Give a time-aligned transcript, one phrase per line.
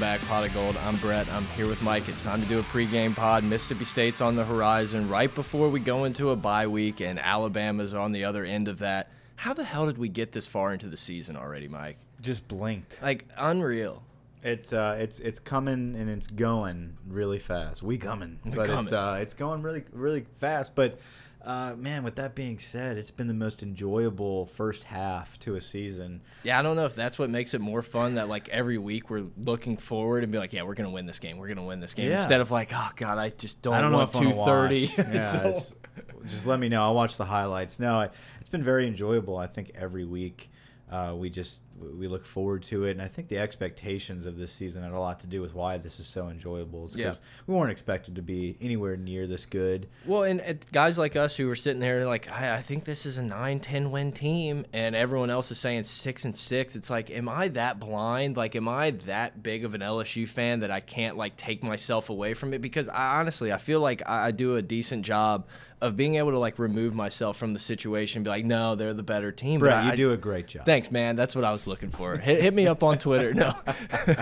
[0.00, 0.22] Back.
[0.22, 0.78] Pot of Gold.
[0.78, 1.28] I'm Brett.
[1.28, 2.08] I'm here with Mike.
[2.08, 3.44] It's time to do a pregame pod.
[3.44, 7.92] Mississippi State's on the horizon right before we go into a bye week, and Alabama's
[7.92, 9.10] on the other end of that.
[9.36, 11.98] How the hell did we get this far into the season already, Mike?
[12.22, 12.96] just blinked.
[13.02, 14.02] Like, unreal.
[14.42, 17.82] It's uh, it's it's coming and it's going really fast.
[17.82, 20.74] We coming, but it's uh, it's going really really fast.
[20.74, 20.98] But
[21.44, 25.60] uh, man, with that being said, it's been the most enjoyable first half to a
[25.60, 26.20] season.
[26.42, 29.08] Yeah, I don't know if that's what makes it more fun that like every week
[29.10, 31.38] we're looking forward and be like, yeah, we're gonna win this game.
[31.38, 32.14] We're gonna win this game Yeah.
[32.16, 34.90] instead of like, oh god, I just don't, I don't know want two thirty.
[34.98, 35.58] Yeah,
[36.26, 36.82] just let me know.
[36.82, 37.78] I'll watch the highlights.
[37.80, 39.36] No, it- it's been very enjoyable.
[39.36, 40.50] I think every week
[40.90, 44.52] uh, we just we look forward to it, and I think the expectations of this
[44.52, 46.86] season had a lot to do with why this is so enjoyable.
[46.86, 47.06] It's Yeah.
[47.06, 49.88] because we weren't expected to be anywhere near this good.
[50.06, 53.06] Well, and uh, guys like us who were sitting there like, I, I think this
[53.06, 56.76] is a 9-10 win team, and everyone else is saying six and six.
[56.76, 58.36] It's like, am I that blind?
[58.36, 62.10] Like, am I that big of an LSU fan that I can't like take myself
[62.10, 62.60] away from it?
[62.60, 65.46] Because I honestly, I feel like I, I do a decent job
[65.82, 68.92] of being able to like remove myself from the situation, and be like, no, they're
[68.92, 69.60] the better team.
[69.60, 70.66] Brett, you I- do a great job.
[70.66, 71.16] Thanks, man.
[71.16, 72.18] That's what I was looking for.
[72.18, 73.32] Hit, hit me up on Twitter.
[73.32, 73.54] No,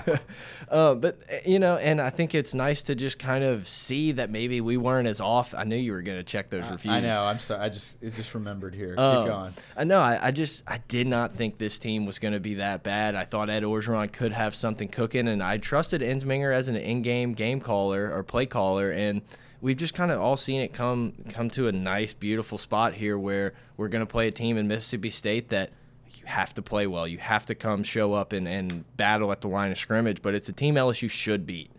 [0.68, 4.12] uh, but uh, you know, and I think it's nice to just kind of see
[4.12, 5.54] that maybe we weren't as off.
[5.54, 6.94] I knew you were going to check those reviews.
[6.94, 7.22] I know.
[7.22, 7.60] I'm sorry.
[7.60, 8.94] I just it just remembered here.
[8.96, 9.52] Um, Keep going.
[9.76, 10.00] I know.
[10.00, 13.16] I, I just I did not think this team was going to be that bad.
[13.16, 17.32] I thought Ed Orgeron could have something cooking, and I trusted Ensminger as an in-game
[17.32, 19.22] game caller or play caller, and
[19.60, 23.18] we've just kind of all seen it come come to a nice, beautiful spot here
[23.18, 25.70] where we're going to play a team in Mississippi State that
[26.18, 27.06] you have to play well.
[27.06, 30.34] You have to come show up and, and battle at the line of scrimmage, but
[30.34, 31.70] it's a team LSU should beat.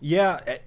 [0.00, 0.58] Yeah, eh,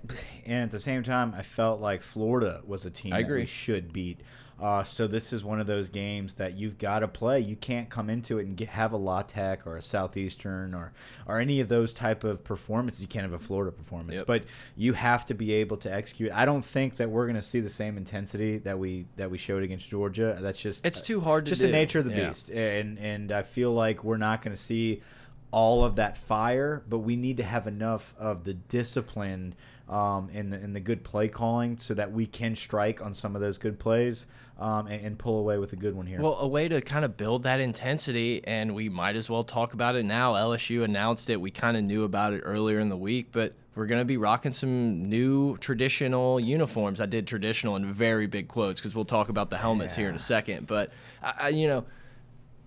[0.46, 3.42] and at the same time, I felt like Florida was a team I that agree.
[3.42, 4.20] we should beat.
[4.62, 7.40] Uh, so this is one of those games that you've got to play.
[7.40, 10.94] You can't come into it and get, have a La Tech or a Southeastern or
[11.26, 13.02] or any of those type of performances.
[13.02, 14.28] You can't have a Florida performance, Yep.
[14.28, 14.44] but
[14.78, 16.32] you have to be able to execute.
[16.32, 19.40] I don't think that we're going to see the same intensity that we that we
[19.40, 20.38] showed against Georgia.
[20.40, 21.68] That's just It's too hard to just do.
[21.68, 22.28] the nature of the Yeah.
[22.28, 25.02] beast, and and I feel like we're not going to see
[25.50, 29.54] all of that fire, but we need to have enough of the discipline
[29.90, 33.36] um, and the, and the good play calling so that we can strike on some
[33.36, 34.26] of those good plays
[34.62, 36.22] um, and, and pull away with a good one here.
[36.22, 39.74] Well, a way to kind of build that intensity, and we might as well talk
[39.74, 40.36] about it now.
[40.36, 41.42] LSU announced it.
[41.42, 44.18] We kind of knew about it earlier in the week, but we're going to be
[44.18, 47.02] rocking some new traditional uniforms.
[47.02, 50.16] I did traditional in very big quotes because we'll talk about the helmets here in
[50.16, 50.68] a second.
[50.68, 50.92] But,
[51.24, 51.86] I, I, you know,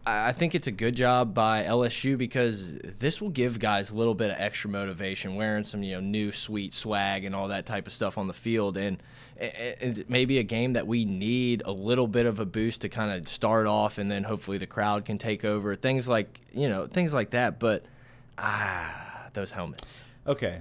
[0.06, 4.14] I think it's a good job by LSU because this will give guys a little
[4.14, 7.86] bit of extra motivation, wearing some you know new sweet swag and all that type
[7.86, 9.02] of stuff on the field, and
[9.36, 13.12] it's maybe a game that we need a little bit of a boost to kind
[13.12, 16.86] of start off, and then hopefully the crowd can take over, things like you know
[16.86, 17.58] things like that.
[17.58, 17.86] But
[18.36, 20.04] ah, those helmets.
[20.26, 20.60] Okay,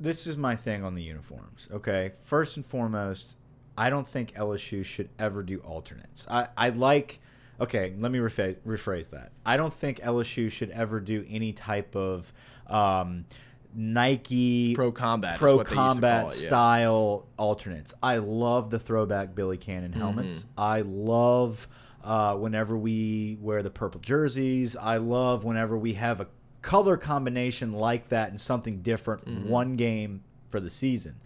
[0.00, 1.68] this is my thing on the uniforms.
[1.72, 3.36] Okay, first and foremost,
[3.78, 6.26] I don't think LSU should ever do alternates.
[6.28, 7.20] I, I like.
[7.60, 9.30] Okay, let me rephrase, rephrase that.
[9.46, 12.32] I don't think LSU should ever do any type of
[12.66, 13.26] um,
[13.74, 16.46] Nike Pro combat, pro what they used to combat it, yeah.
[16.48, 17.94] style alternates.
[18.02, 20.38] I love the throwback Billy Cannon helmets.
[20.38, 20.60] Mm-hmm.
[20.60, 21.68] I love
[22.02, 24.76] uh, whenever we wear the purple jerseys.
[24.76, 26.28] I love whenever we have a
[26.62, 29.48] color combination like that and something different Mm-hmm.
[29.48, 31.16] one game for the season.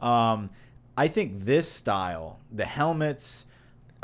[0.00, 0.50] Um,
[0.96, 3.46] I think this style, the helmets.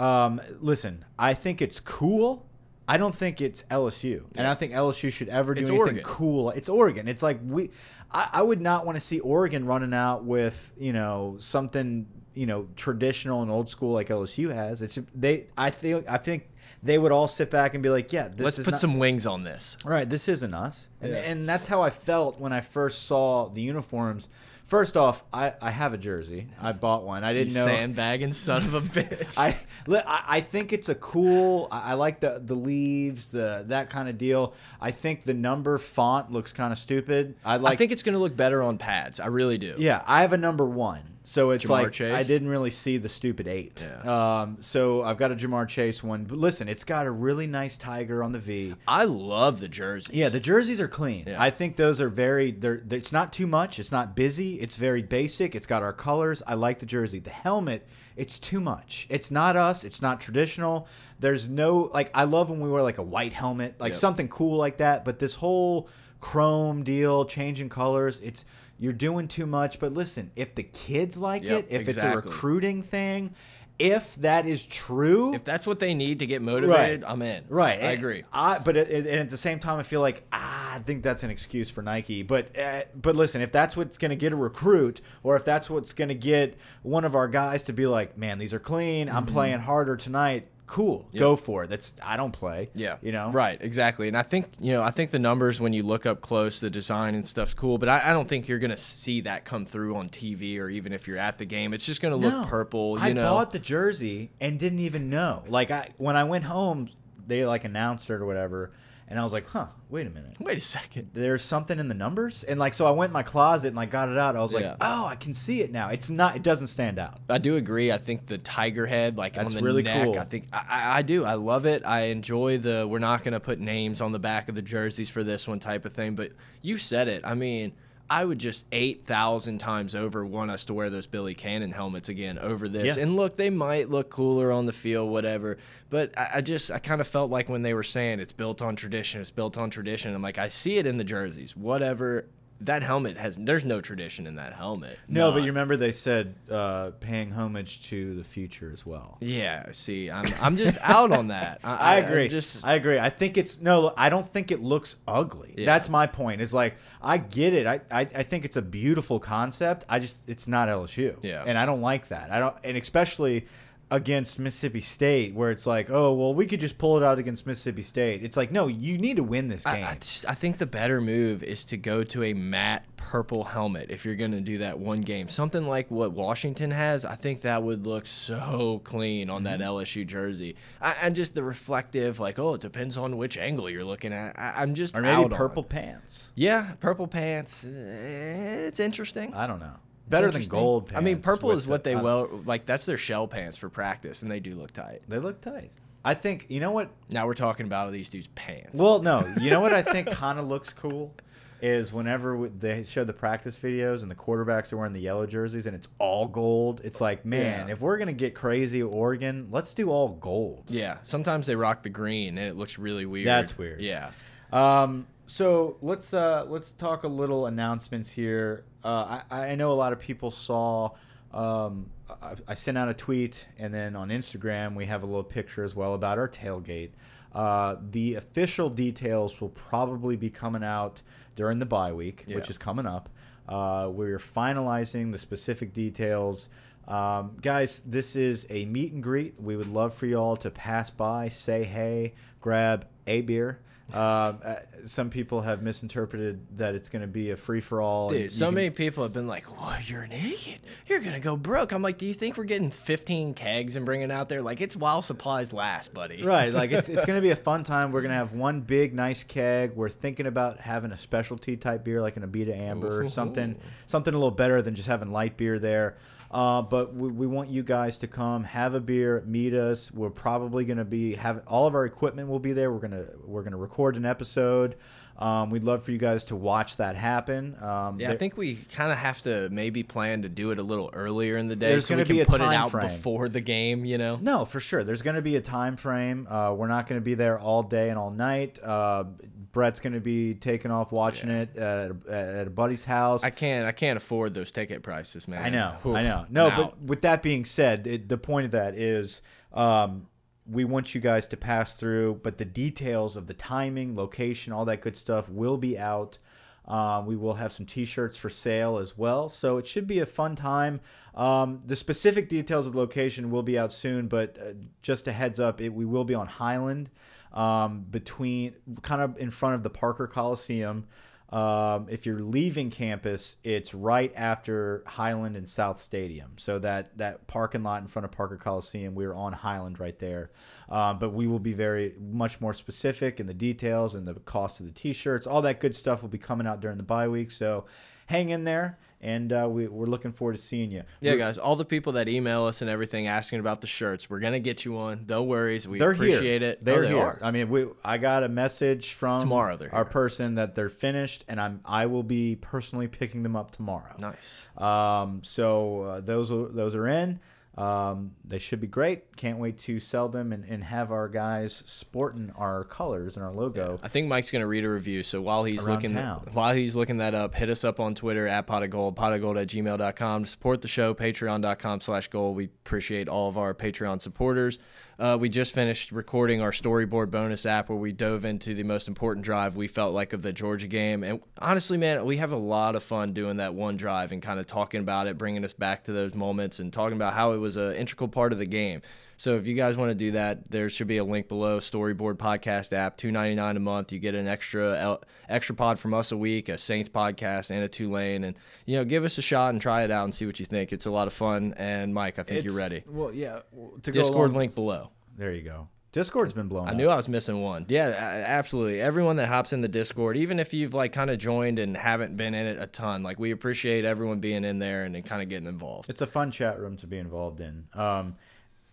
[0.01, 2.47] Um, listen, I think it's cool.
[2.89, 6.05] I don't think it's LSU, and I think LSU should ever do It's anything Oregon.
[6.05, 6.51] cool.
[6.51, 7.07] It's Oregon.
[7.07, 7.71] It's like we.
[8.11, 12.47] I, I would not want to see Oregon running out with you know something you
[12.47, 14.83] know traditional and old school like LSU has.
[14.83, 15.47] It's they.
[15.57, 16.09] I think.
[16.09, 16.49] I think
[16.83, 18.81] they would all sit back and be like, yeah, this is Let's is put not,
[18.81, 19.77] some wings on this.
[19.85, 23.49] All right, this isn't us, and, and that's how I felt when I first saw
[23.51, 24.29] the uniforms
[24.71, 26.47] First off, I, I have a jersey.
[26.61, 27.25] I bought one.
[27.25, 27.65] I didn't You know.
[27.65, 29.37] sandbagging son of a bitch.
[29.37, 29.57] I,
[29.93, 31.67] I I think it's a cool.
[31.73, 34.55] I I like the the leaves, the that kind of deal.
[34.81, 37.35] I think the number font looks kind of stupid.
[37.45, 37.73] I like.
[37.73, 39.19] I think it's going to look better on pads.
[39.19, 39.75] I really do.
[39.77, 42.13] yeah, I have a number one, so it's Ja'Marr like Chase?
[42.13, 43.87] I didn't really see the stupid eight.
[43.87, 44.41] Yeah.
[44.43, 44.59] Um.
[44.61, 48.23] So I've got a Ja'Marr Chase one, but listen, it's got a really nice tiger
[48.25, 48.75] on the V.
[48.89, 50.15] I love the jerseys.
[50.15, 51.25] Yeah, the jerseys are clean.
[51.29, 51.41] Yeah.
[51.41, 52.51] I think those are very.
[52.51, 52.99] They're, they're.
[52.99, 53.79] It's not too much.
[53.79, 54.61] It's not busy.
[54.61, 55.55] It's very basic.
[55.55, 56.43] It's got our colors.
[56.47, 57.21] I like the jersey.
[57.21, 57.87] The helmet.
[58.17, 59.07] It's too much.
[59.09, 59.85] It's not us.
[59.85, 60.87] It's not traditional.
[61.19, 62.11] There's no like.
[62.15, 64.01] I love when we wear like a white helmet, like Yep.
[64.01, 65.05] something cool like that.
[65.05, 65.89] But this whole
[66.21, 68.21] chrome deal, changing colors.
[68.21, 68.45] It's
[68.79, 69.79] you're doing too much.
[69.79, 73.35] But listen, if the kids like Yep, it, if it's a recruiting thing,
[73.81, 77.45] if that is true, If that's what they need to get motivated, I'm in.
[77.49, 78.25] Right, I agree.
[78.33, 81.03] I, but it, it- and at the same time, I feel like ah, I think
[81.03, 82.23] that's an excuse for Nike.
[82.23, 85.71] But uh, but listen, if that's what's going to get a recruit, or if that's
[85.71, 89.09] what's going to get one of our guys to be like, man, these are clean.
[89.09, 90.47] I'm playing harder tonight.
[90.71, 91.71] Cool, go for it.
[91.71, 92.71] That's I don't play.
[92.75, 92.99] Yeah.
[93.03, 93.33] you know.
[93.33, 94.07] Right, exactly.
[94.07, 96.71] And I think, you know, I think the numbers when you look up close, the
[96.71, 99.67] design and stuff's cool, but I, I don't think you're going to see that come
[99.67, 101.75] through on TV or even if you're at the game.
[101.75, 102.45] It's just going to look No.
[102.49, 103.31] purple, you I know.
[103.35, 105.43] bought the jersey and didn't even know.
[105.49, 106.89] Like I when I went home,
[107.27, 108.71] they like announced it or whatever,
[109.11, 110.37] and I was like, huh, wait a minute.
[110.41, 111.11] Wait a second.
[111.13, 113.91] there's something in the numbers and like so i went in my closet and like
[113.91, 114.77] got it out i was like Yeah.
[114.81, 117.91] oh i can see it now it's not it doesn't stand out I do agree.
[117.93, 120.19] I think the tiger head, like That's on the really neck, cool.
[120.19, 121.25] I think I, I- I do.
[121.25, 121.83] I love it.
[121.85, 125.11] I enjoy the we're not going to put names on the back of the jerseys
[125.11, 126.15] for this one type of thing.
[126.15, 126.33] But
[126.63, 127.23] you said it.
[127.25, 127.73] I mean,
[128.11, 132.09] I would just eight thousand times over want us to wear those Billy Cannon helmets
[132.09, 132.97] again over this.
[132.97, 133.03] Yeah.
[133.03, 135.59] And look, they might look cooler on the field, whatever.
[135.91, 138.63] But I, I just I kind of felt like when they were saying it's built
[138.63, 140.13] on tradition, it's built on tradition.
[140.13, 142.27] I'm like, I see it in the jerseys, whatever.
[142.63, 144.99] That helmet has there's no tradition in that helmet.
[145.09, 149.67] no but you remember they said uh paying homage to the future as well Yeah,
[149.73, 151.61] see, I'm I'm just out on that.
[151.65, 152.29] I, I agree.
[152.29, 152.99] just I agree.
[152.99, 153.93] I think it's no.
[153.97, 155.55] I don't think it looks ugly.
[155.57, 155.67] Yeah.
[155.67, 156.41] That's my point.
[156.41, 157.67] It's like I get it.
[157.67, 159.85] I, I I think it's a beautiful concept.
[159.89, 161.17] I just it's not LSU.
[161.23, 161.45] Yeah.
[161.47, 162.31] And I don't like that.
[162.31, 162.57] I don't.
[162.63, 163.47] And especially
[163.91, 167.47] against Mississippi State, where it's like, oh well, we could just pull it out against
[167.47, 168.23] Mississippi State.
[168.23, 169.85] It's like, no, you need to win this game.
[169.85, 173.45] I, I, just, I think the better move is to go to a matte purple
[173.45, 175.27] helmet if you're going to do that one game.
[175.29, 180.07] Something like what Washington has, I think that would look so clean on that LSU
[180.07, 180.55] jersey.
[180.81, 184.39] I, and just the reflective, like, oh, it depends on which angle you're looking at.
[184.39, 185.69] I, I'm just or maybe on purple it.
[185.71, 186.31] pants.
[186.35, 187.65] Yeah, purple pants.
[187.65, 189.35] eh, It's interesting.
[189.35, 189.73] I don't know.
[190.11, 190.99] Better than gold pants.
[191.01, 192.67] I mean, purple with is what the- they I- well like.
[192.67, 195.03] That's their shell pants for practice, and they do look tight.
[195.09, 195.71] They look tight.
[196.05, 198.79] I think you know what Now we're talking about these dudes' pants.
[198.81, 199.27] Well, no.
[199.41, 201.15] You know what I think kind of looks cool
[201.63, 205.27] is whenever we- they show the practice videos and the quarterbacks are wearing the yellow
[205.27, 206.81] jerseys and it's all gold.
[206.85, 207.75] It's like, man, Yeah.
[207.75, 210.65] if we're gonna get crazy, Oregon, let's do all gold.
[210.69, 213.27] yeah, sometimes they rock the green, and it looks really weird.
[213.27, 213.83] That's weird.
[213.83, 214.11] Yeah.
[214.55, 218.65] Um, so let's uh, let's talk a little announcements here.
[218.83, 220.91] Uh, I, I know a lot of people saw.
[221.33, 221.89] Um,
[222.21, 225.63] I, I sent out a tweet, and then on Instagram we have a little picture
[225.63, 226.91] as well about our tailgate.
[227.33, 231.01] Uh, the official details will probably be coming out
[231.37, 233.09] during the bye week, which is coming up.
[233.49, 236.49] Uh, we're finalizing the specific details.
[236.89, 239.41] Um, guys, this is a meet and greet.
[239.41, 243.61] We would love for y'all to pass by, say hey, grab a beer.
[243.95, 248.09] Um, uh, some people have misinterpreted that it's going to be a free for all.
[248.09, 249.89] Dude, so many people have been like, "What?
[249.89, 250.61] You're an idiot.
[250.87, 254.11] You're gonna go broke." I'm like, "Do you think we're getting 15 kegs and bringing
[254.11, 254.43] out there?
[254.43, 257.93] Like, it's while supplies last, buddy." Right, like it's it's gonna be a fun time.
[257.93, 259.73] We're gonna have one big nice keg.
[259.75, 263.57] We're thinking about having a specialty type beer, like an Abita Amber or something,
[263.87, 265.97] something a little better than just having light beer there.
[266.31, 269.91] Uh, but we, we want you guys to come, have a beer, meet us.
[269.93, 272.73] We're probably gonna be have all of our equipment will be there.
[272.73, 274.77] We're gonna we're gonna record an episode.
[275.19, 277.55] Um, we'd love for you guys to watch that happen.
[277.63, 280.63] Um, Yeah, I think we kind of have to maybe plan to do it a
[280.63, 282.89] little earlier in the day There's so we can be a put it out frame.
[282.89, 283.85] before the game.
[283.85, 284.17] You know.
[284.17, 284.83] No, for sure.
[284.83, 286.27] There's going to be a time frame.
[286.27, 288.59] Uh, we're not going to be there all day and all night.
[288.63, 289.05] Uh,
[289.53, 293.25] Brett's going to be taking off watching it at a, at a buddy's house.
[293.25, 293.67] I can't.
[293.67, 295.43] I can't afford those ticket prices, man.
[295.43, 296.27] I know, Whew, I know.
[296.31, 300.07] No, but with that being said, it, the point of that is um,
[300.49, 304.65] we want you guys to pass through, but the details of the timing, location, all
[304.67, 306.19] that good stuff will be out.
[306.67, 310.07] Um, we will have some T-shirts for sale as well, so it should be a
[310.07, 310.81] fun time.
[311.17, 314.53] Um, the specific details of the location will be out soon, but uh,
[314.83, 316.91] just a heads up, it, we will be on Highland,
[317.33, 320.87] um, between kind of in front of the Parker Coliseum.
[321.31, 326.33] Um, if you're leaving campus, it's right after Highland and South Stadium.
[326.37, 330.31] So that that parking lot in front of Parker Coliseum, we're on Highland right there.
[330.69, 334.59] Um, but we will be very much more specific in the details and the cost
[334.59, 335.27] of the T-shirts.
[335.27, 337.31] All that good stuff will be coming out during the bye week.
[337.31, 337.67] So
[338.07, 340.83] hang in there and uh, we, we're looking forward to seeing you.
[341.01, 344.11] Yeah, We're- guys, all the people that email us and everything asking about the shirts,
[344.11, 345.07] we're gonna get you one.
[345.09, 346.53] No worries, we they're appreciate here.
[346.53, 346.65] it.
[346.65, 346.99] They're oh, they here.
[346.99, 347.19] are.
[347.23, 351.41] I mean, we I got a message from Tomorrow our person that they're finished, and
[351.41, 353.95] I'm I will be personally picking them up tomorrow.
[353.99, 354.49] Nice.
[354.57, 357.21] Um, so uh, those are, those are in.
[357.59, 359.17] Um, they should be great.
[359.17, 363.33] Can't wait to sell them and, and have our guys sporting our colors and our
[363.33, 363.79] logo.
[363.83, 365.03] I think Mike's gonna read a review.
[365.03, 366.29] So while he's looking town.
[366.33, 369.13] while he's looking that up, hit us up on Twitter at pot of gold, pot
[369.13, 370.25] of gold at gmail.com.
[370.25, 372.37] To support the show, patreon.com slash gold.
[372.37, 374.59] We appreciate all of our Patreon supporters.
[375.01, 378.87] Uh, we just finished recording our storyboard bonus app where we dove into the most
[378.87, 381.03] important drive we felt like of the Georgia game.
[381.03, 384.39] And honestly, man, we have a lot of fun doing that one drive and kind
[384.39, 387.39] of talking about it, bringing us back to those moments and talking about how it
[387.39, 388.83] was an integral part of the game.
[389.21, 391.59] So if you guys want to do that, there should be a link below.
[391.59, 393.93] Storyboard podcast app, two ninety nine a month.
[393.93, 394.99] You get an extra
[395.29, 398.25] extra pod from us a week, a Saints podcast, and a Tulane.
[398.25, 400.47] And you know, give us a shot and try it out and see what you
[400.47, 400.73] think.
[400.73, 401.53] It's a lot of fun.
[401.59, 402.83] And Mike, I think you're ready.
[402.87, 403.41] Well, yeah.
[403.53, 404.89] well, To go Discord along- link below.
[405.19, 405.69] There you go.
[405.93, 406.77] Discord's been blown I up.
[406.79, 407.67] knew I was missing one.
[407.69, 408.81] Yeah, absolutely.
[408.81, 412.17] Everyone that hops in the Discord, even if you've like kind of joined and haven't
[412.17, 415.29] been in it a ton, like we appreciate everyone being in there and kind of
[415.29, 415.91] getting involved.
[415.91, 417.67] It's a fun chat room to be involved in.
[417.75, 418.17] Um,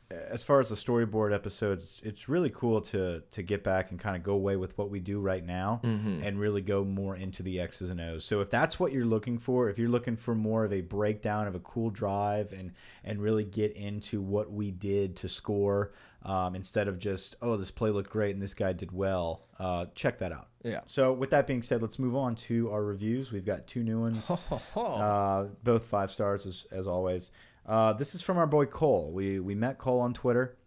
[0.09, 4.15] as far as the storyboard episodes, it's really cool to to get back and kind
[4.15, 6.23] of go away with what we do right now Mm-hmm.
[6.23, 8.23] and really go more into the X's and O's.
[8.23, 11.47] So if that's what you're looking for, if you're looking for more of a breakdown
[11.47, 12.71] of a cool drive and
[13.03, 15.91] and really get into what we did to score
[16.23, 19.87] um, instead of just oh this play looked great and this guy did well, uh,
[19.93, 20.47] check that out.
[20.63, 20.81] Yeah.
[20.85, 23.31] So with that being said, let's move on to our reviews.
[23.31, 24.29] We've got two new ones.
[24.75, 27.31] Uh, both five stars as, as always.
[27.67, 29.11] Uh, this is from our boy Cole.
[29.11, 30.57] We we met Cole on Twitter,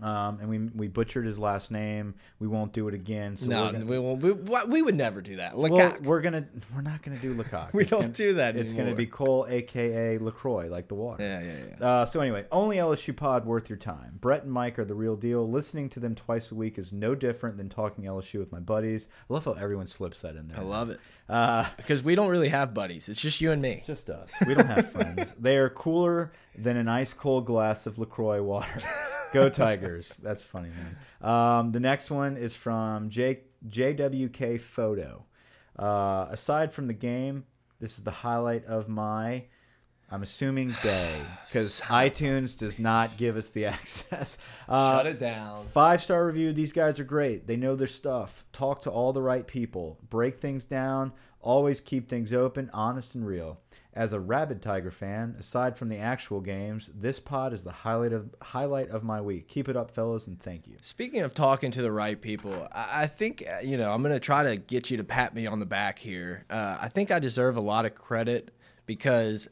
[0.00, 2.14] um, and we we butchered his last name.
[2.38, 3.36] We won't do it again.
[3.36, 5.56] So no, gonna, we, won't- we, we would never do that.
[5.58, 7.72] Look well, we're gonna we're not gonna do Lecoq.
[7.74, 11.22] We It's don't gonna- do that It's gonna be Cole, aka Lacroix, like the water.
[11.22, 11.86] yeah, yeah, yeah.
[11.86, 14.16] Uh, so anyway, only LSU pod worth your time.
[14.20, 15.48] Brett and Mike are the real deal.
[15.48, 19.08] Listening to them twice a week is no different than talking LSU with my buddies.
[19.28, 20.58] I love how everyone slips that in there.
[20.58, 23.08] I love it Uh, because we don't really have buddies.
[23.10, 23.72] It's just you and me.
[23.72, 24.32] It's just us.
[24.46, 25.34] We don't have friends.
[25.38, 28.80] They are cooler than an ice cold glass of LaCroix water.
[29.32, 30.18] Go Tigers.
[30.22, 31.30] That's funny, man.
[31.30, 35.24] Um, the next one is from J- JWK Photo.
[35.78, 37.44] Uh, aside from the game,
[37.80, 39.44] this is the highlight of my,
[40.10, 41.22] I'm assuming, day.
[41.46, 44.36] Because iTunes does not give us the access.
[44.68, 45.64] Uh, Shut it down.
[45.72, 46.52] Five star review.
[46.52, 47.46] These guys are great.
[47.46, 48.44] They know their stuff.
[48.52, 49.98] Talk to all the right people.
[50.10, 51.12] Break things down.
[51.40, 53.60] Always keep things open, honest, and real.
[53.94, 58.14] As a rabid Tiger fan, aside from the actual games, this pod is the highlight
[58.14, 59.48] of highlight of my week.
[59.48, 60.76] Keep it up, fellas, and thank you.
[60.80, 64.44] Speaking of talking to the right people, I, think uh, you know I'm gonna try
[64.44, 66.46] to get you to pat me on the back here.
[66.48, 68.54] Uh, I think I deserve a lot of credit
[68.86, 69.48] because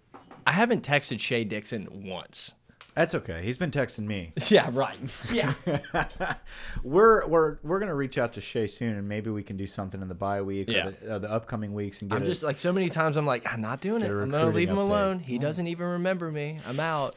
[0.46, 2.54] I haven't texted Shea Dixon once.
[2.94, 3.42] That's okay.
[3.44, 4.32] He's been texting me.
[4.48, 4.98] Yeah, right.
[5.32, 5.54] Yeah.
[6.82, 10.02] we're we're we're gonna reach out to Shea soon, and maybe we can do something
[10.02, 10.88] in the bye week Yeah.
[10.88, 13.26] or the, uh, the upcoming weeks and get I'm just like so many times I'm
[13.26, 14.10] like I'm not doing it.
[14.10, 14.80] I'm gonna leave him update.
[14.88, 15.20] alone.
[15.20, 16.58] He doesn't even remember me.
[16.66, 17.14] I'm out.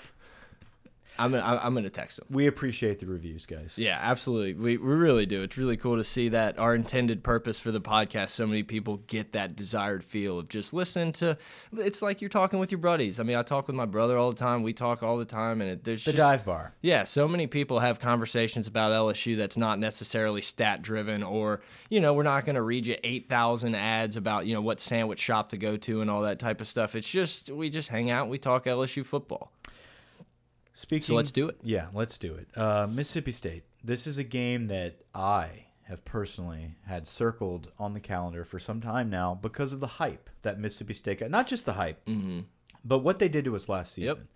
[1.19, 2.25] I'm gonna I'm gonna text them.
[2.29, 3.75] we appreciate the reviews, guys.
[3.77, 4.53] Yeah, absolutely.
[4.55, 5.43] We, we really do.
[5.43, 8.97] It's really cool to see that our intended purpose for the podcast, so many people
[9.07, 11.37] get that desired feel of just listening to.
[11.77, 13.19] It's like you're talking with your buddies.
[13.19, 14.63] I mean, I talk with my brother all the time.
[14.63, 16.73] We talk all the time, and it, there's The just, dive bar.
[16.81, 21.99] Yeah, so many people have conversations about LSU that's not necessarily stat driven, or you
[21.99, 25.19] know, we're not going to read you eight thousand ads about you know what sandwich
[25.19, 26.95] shop to go to and all that type of stuff.
[26.95, 29.51] It's just we just hang out, we talk LSU football.
[30.73, 31.57] Speaking, So let's do it.
[31.61, 32.47] Yeah, let's do it.
[32.57, 33.63] Uh, Mississippi State.
[33.83, 38.81] This is a game that I have personally had circled on the calendar for some
[38.81, 41.29] time now because of the hype that Mississippi State got.
[41.29, 42.07] Not just the hype,
[42.85, 44.01] but what they did to us last Mm-hmm.
[44.03, 44.13] Yep.
[44.15, 44.27] season.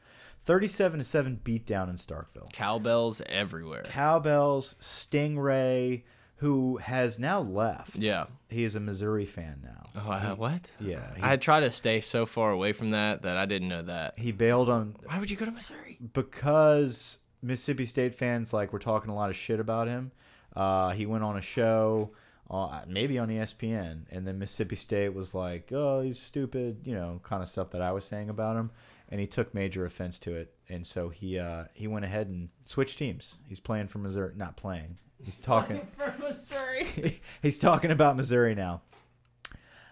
[0.46, 2.52] Thirty-seven to seven beatdown in Starkville.
[2.54, 3.84] Cowbells everywhere.
[3.84, 6.04] Cowbells, Stingray,
[6.38, 7.96] who has now left.
[7.96, 8.26] Yeah.
[8.50, 9.84] he is a Missouri fan now.
[9.96, 10.62] Oh, uh, what?
[10.80, 13.82] Yeah, he, I try to stay so far away from that that I didn't know
[13.84, 14.18] that.
[14.20, 15.98] he bailed on Why would you go to Missouri?
[16.14, 20.12] because Mississippi State fans like were talking a lot of shit about him.
[20.56, 22.12] Uh, he went on a show,
[22.50, 27.20] uh, maybe on ESPN, and then Mississippi State was like, "Oh, he's stupid," you know,
[27.24, 28.72] kind of stuff that I was saying about him,
[29.10, 32.50] and he took major offense to it, and so he uh, he went ahead and
[32.66, 33.38] switched teams.
[33.48, 34.98] He's playing for Missouri, not playing.
[35.28, 35.86] He's talking.
[35.98, 37.20] For Missouri.
[37.42, 38.80] he's talking about Missouri now.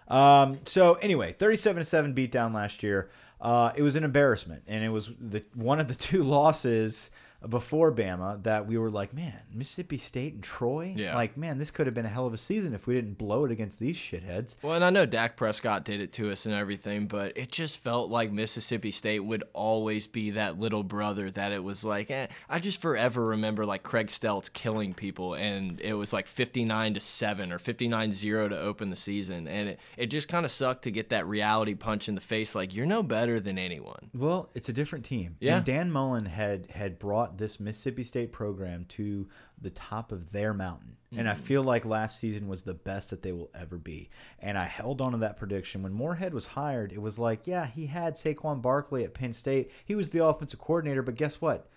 [0.08, 3.10] Um, so anyway, 37 to 7 beatdown last year.
[3.38, 7.10] Uh, it was an embarrassment, and it was the one of the two losses
[7.48, 11.14] before Bama that we were like, man, Mississippi State and Troy, Yeah.
[11.14, 13.44] like, man, this could have been a hell of a season if we didn't blow
[13.44, 14.56] it against these shitheads.
[14.62, 17.78] Well, and I know Dak Prescott did it to us and everything, but it just
[17.78, 22.26] felt like Mississippi State would always be that little brother that it was like, eh.
[22.48, 27.00] I just forever remember like Craig Steltz killing people, and it was like 59 to
[27.00, 29.46] 7 or 59 0 to open the season.
[29.48, 32.54] And it, it just kind of sucked to get that reality punch in the face
[32.54, 34.10] like, you're no better than anyone.
[34.14, 35.36] Well, it's a different team.
[35.40, 35.56] Yeah.
[35.58, 39.28] And Dan Mullen had had brought this Mississippi State program to
[39.60, 40.96] the top of their mountain.
[41.16, 41.42] And I Mm-hmm.
[41.42, 44.10] feel like last season was the best that they will ever be.
[44.40, 45.82] And I held on to that prediction.
[45.82, 49.70] When Moorhead was hired, it was like, yeah, he had Saquon Barkley at Penn State.
[49.84, 51.68] He was the offensive coordinator, but guess what?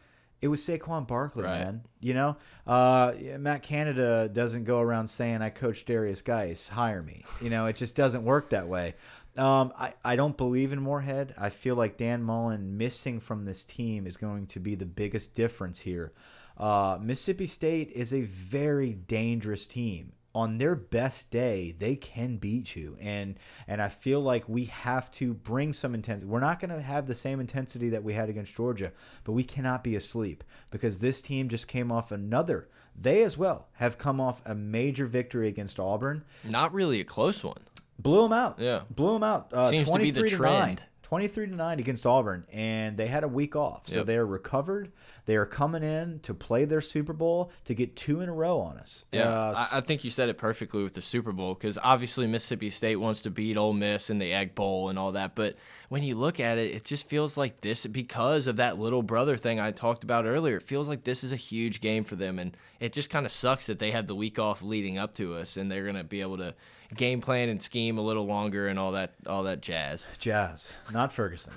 [0.42, 1.60] It was Saquon Barkley, Right.
[1.66, 1.82] man.
[2.00, 7.26] You know, uh, Matt Canada doesn't go around saying, I coach Derrius Guice, hire me.
[7.42, 8.96] You know, it just doesn't work that way.
[9.38, 11.34] Um, I, I don't believe in Moorhead.
[11.38, 15.36] I feel like Dan Mullen missing from this team is going to be the biggest
[15.36, 16.14] difference here.
[16.58, 20.14] Uh, Mississippi State is a very dangerous team.
[20.36, 23.36] On their best day, they can beat you, and
[23.68, 26.30] and I feel like we have to bring some intensity.
[26.30, 28.92] We're not going to have the same intensity that we had against Georgia,
[29.24, 32.70] but we cannot be asleep because this team just came off another.
[32.96, 37.44] They as well have come off a major victory against Auburn Not really a close
[37.44, 37.62] one.
[38.00, 38.58] Blew them out.
[38.60, 38.82] Yeah.
[38.90, 39.52] blew them out.
[39.54, 40.82] Uh, Seems to be the 23 trend.
[41.04, 43.88] 23 to 9 against Auburn and they had a week off.
[43.88, 44.06] So Yep.
[44.06, 44.92] they are recovered.
[45.26, 48.60] They are coming in to play their Super Bowl to get two in a row
[48.60, 49.06] on us.
[49.12, 52.28] Yeah, Uh, I, I think you said it perfectly with the Super Bowl because obviously
[52.28, 55.34] Mississippi State wants to beat Ole Miss in the Egg Bowl and all that.
[55.34, 55.56] But
[55.90, 59.36] when you look at it, it just feels like this because of that little brother
[59.36, 60.58] thing I talked about earlier.
[60.58, 63.32] It feels like this is a huge game for them, and it just kind of
[63.32, 66.22] sucks that they had the week off leading up to us, and they're gonna be
[66.22, 66.54] able to
[66.96, 70.08] game plan and scheme a little longer and all that all that jazz.
[70.18, 71.54] Jazz, not Ferguson.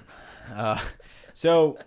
[0.55, 0.81] Uh,
[1.35, 1.79] so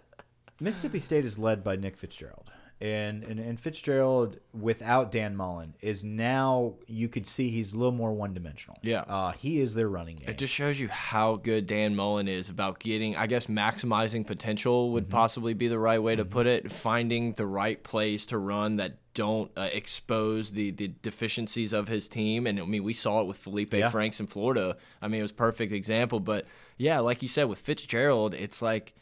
[0.60, 2.52] Mississippi State is led by Nick Fitzgerald.
[2.86, 7.92] And, and and Fitzgerald, without Dan Mullen, is now you could see he's a little
[7.94, 8.78] more one dimensional.
[8.84, 9.02] Yeah.
[9.08, 10.30] uh, he is their running game.
[10.30, 14.92] It just shows you how good Dan Mullen is about getting, I guess, maximizing potential
[14.92, 16.72] would possibly be the right way to put it.
[16.72, 22.08] Finding the right plays to run that don't uh, expose the the deficiencies of his
[22.10, 22.46] team.
[22.46, 23.90] And I mean, we saw it with Feleipe Yeah.
[23.90, 24.78] Franks in Florida.
[25.02, 26.20] I mean, it was a perfect example.
[26.20, 26.46] But
[26.78, 28.94] yeah, like you said with Fitzgerald, it's like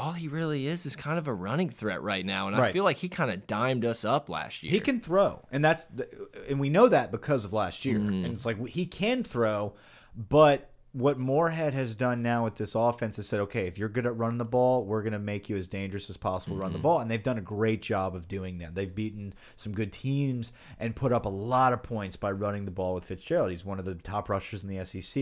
[0.00, 2.46] all he really is is kind of a running threat right now.
[2.46, 4.72] And I feel like he kind of dimed us up last year.
[4.72, 6.08] He can throw, and that's the,
[6.48, 7.98] and we know that because of last year.
[7.98, 8.24] Mm-hmm.
[8.24, 9.74] And it's like he can throw,
[10.16, 14.06] but what Moorhead has done now with this offense is said, okay, if you're good
[14.06, 16.72] at running the ball, we're going to make you as dangerous as possible to run
[16.72, 16.82] the Mm-hmm.
[16.82, 18.74] ball, and they've done a great job of doing that.
[18.74, 22.70] They've beaten some good teams and put up a lot of points by running the
[22.72, 23.50] ball with Fitzgerald.
[23.52, 25.12] He's one of the top rushers in the SEC.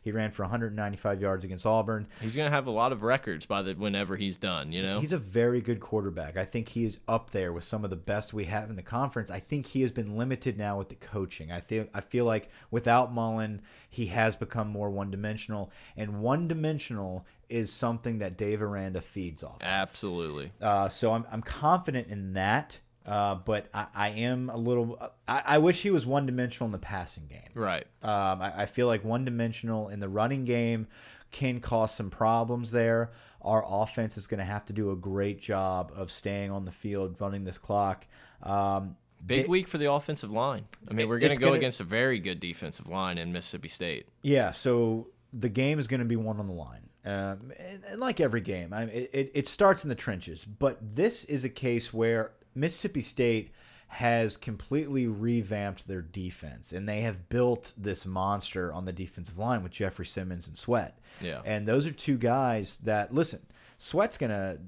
[0.00, 2.06] He ran for 195 yards against Auburn.
[2.20, 4.70] He's gonna have a lot of records by the whenever he's done.
[4.70, 5.00] You know.
[5.00, 6.36] He's a very good quarterback.
[6.36, 8.82] I think he is up there with some of the best we have in the
[8.82, 9.30] conference.
[9.30, 11.50] I think he has been limited now with the coaching.
[11.50, 13.62] I feel I feel like without Mullen,
[13.96, 19.42] he has become more one dimensional, and one dimensional is something that Dave Aranda feeds
[19.42, 19.56] off.
[19.62, 20.52] Absolutely.
[20.60, 22.78] Uh, so I'm I'm confident in that.
[23.06, 24.98] Uh, but I, I am a little.
[25.26, 27.48] I, I wish he was one dimensional in the passing game.
[27.54, 27.86] Right.
[28.02, 30.88] Um, I, I feel like one dimensional in the running game
[31.30, 33.12] can cause some problems there.
[33.40, 36.72] Our offense is going to have to do a great job of staying on the
[36.72, 38.06] field, running this clock.
[38.42, 40.66] Um, Big they- week for the offensive line.
[40.90, 43.68] I mean, we're going to go gonna- against a very good defensive line in Mississippi
[43.68, 44.08] State.
[44.22, 46.82] Yeah, so the game is going to be one on the line.
[47.04, 50.44] Um, and, and like every game, I it, it, it starts in the trenches.
[50.44, 53.52] But this is a case where Mississippi State
[53.88, 59.62] has completely revamped their defense, and they have built this monster on the defensive line
[59.62, 60.98] with Jeffrey Simmons and Sweat.
[61.20, 61.42] Yeah.
[61.44, 63.40] And those are two guys that, listen,
[63.78, 64.58] Sweat's going to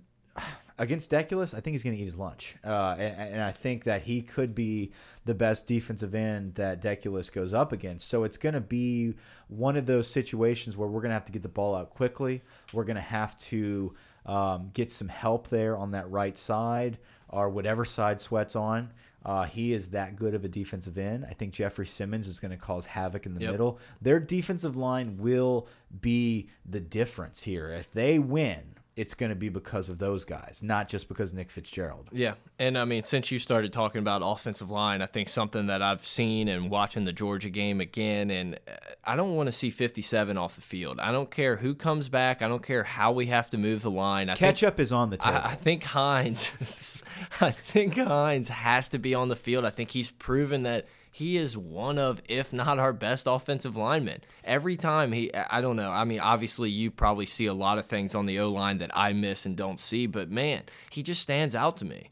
[0.78, 3.84] against Deculus, I think he's going to eat his lunch, uh, and, and I think
[3.84, 4.92] that he could be
[5.24, 8.08] the best defensive end that Deculus goes up against.
[8.08, 9.14] So it's going to be
[9.48, 12.42] one of those situations where we're going to have to get the ball out quickly.
[12.72, 13.94] We're going to have to
[14.26, 18.90] um, get some help there on that right side or whatever side Sweat's on.
[19.24, 21.26] Uh, he is that good of a defensive end.
[21.28, 23.50] I think Jeffrey Simmons is going to cause havoc in the Yep.
[23.50, 23.78] middle.
[24.00, 25.66] Their defensive line will
[26.00, 27.68] be the difference here.
[27.70, 31.50] If they win, it's going to be because of those guys, not just because Nick
[31.50, 32.08] Fitzgerald.
[32.10, 35.82] Yeah, and I mean, since you started talking about offensive line, I think something that
[35.82, 38.72] I've seen and watching the Georgia game again, and uh,
[39.04, 40.98] I don't want to see 57 off the field.
[40.98, 42.42] I don't care who comes back.
[42.42, 44.28] I don't care how we have to move the line.
[44.28, 45.36] I think, is on the table.
[45.36, 47.04] I, I think Hines,
[47.40, 49.64] I think Hines has to be on the field.
[49.64, 50.86] I think he's proven that
[51.18, 54.20] he is one of, if not our best offensive lineman.
[54.44, 55.90] Every time he, I don't know.
[55.90, 58.92] I mean, obviously, you probably see a lot of things on the O line that
[58.96, 62.10] I miss and don't see, but man, he just stands out to me.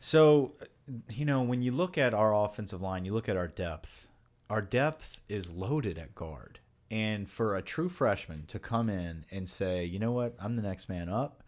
[0.00, 0.54] So,
[1.10, 4.08] you know, when you look at our offensive line, you look at our depth.
[4.48, 6.60] Our depth is loaded at guard.
[6.90, 10.62] And for a true freshman to come in and say, you know what, I'm the
[10.62, 11.42] next man up,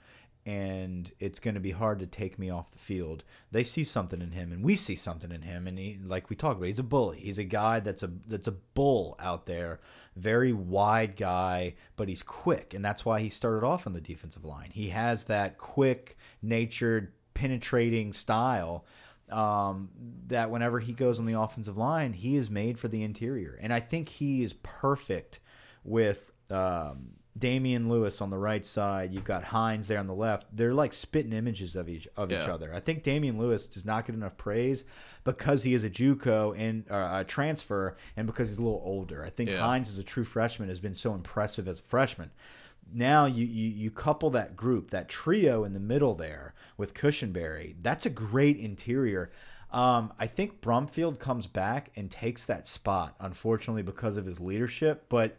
[0.45, 3.23] and it's going to be hard to take me off the field.
[3.53, 5.69] They see something in him, and we see something in him.
[5.69, 7.21] And he, like we talked about, he's a bully.
[7.21, 9.81] He's a guy that's a that's a bull out there,
[10.17, 14.45] very wide guy, but he's quick, and that's why he started off on the defensive
[14.45, 14.71] line.
[14.73, 18.85] He has that quick natured, penetrating style
[19.31, 19.91] um,
[20.27, 23.59] that whenever he goes on the offensive line, he is made for the interior.
[23.61, 25.41] And I think he is perfect
[25.85, 29.15] with um, Damien Lewis on the right side.
[29.15, 30.47] You've got Hines there on the left.
[30.55, 32.43] They're like spitting images of each of yeah.
[32.43, 32.75] each other.
[32.75, 34.85] I think Damien Lewis does not get enough praise
[35.25, 39.25] because he is a JUCO and uh, a transfer, and because he's a little older.
[39.25, 39.61] I think yeah.
[39.61, 42.31] Hines, as a true freshman, has been so impressive as a freshman
[42.95, 47.75] now you, you you couple that group, that trio in the middle there with Cushenberry.
[47.83, 49.31] That's a great interior.
[49.71, 55.07] Um, I think Brumfield comes back and takes that spot, unfortunately, because of his leadership.
[55.09, 55.39] But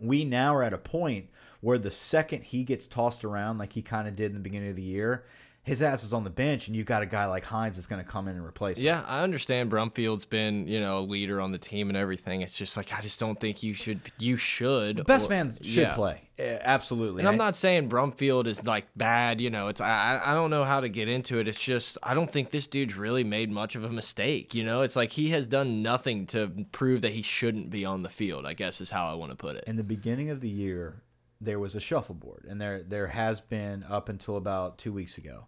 [0.00, 1.28] we now are at a point
[1.60, 4.70] where the second he gets tossed around like he kind of did in the beginning
[4.70, 5.24] of the year,
[5.66, 8.02] his ass is on the bench, and you've got a guy like Hines that's going
[8.02, 8.84] to come in and replace him.
[8.84, 12.42] Yeah, I understand Brumfield's been you know a leader on the team and everything.
[12.42, 14.00] It's just like I just don't think you should.
[14.16, 14.98] You should.
[14.98, 15.94] The best or, man should yeah.
[15.94, 16.20] play.
[16.38, 17.22] absolutely.
[17.22, 19.40] And I'm not saying Brumfield is like bad.
[19.40, 21.48] You know, it's I I don't know how to get into it.
[21.48, 24.54] It's just I don't think this dude's really made much of a mistake.
[24.54, 28.04] You know, it's like he has done nothing to prove that he shouldn't be on
[28.04, 28.46] the field.
[28.46, 29.64] I guess is how I want to put it.
[29.66, 31.02] In the beginning of the year,
[31.40, 35.46] there was a shuffleboard, and there there has been up until about two weeks ago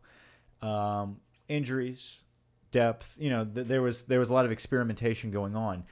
[0.63, 1.19] um,
[1.49, 2.25] injuries,
[2.71, 3.15] depth.
[3.19, 5.85] You know, th there was there was a lot of experimentation going on.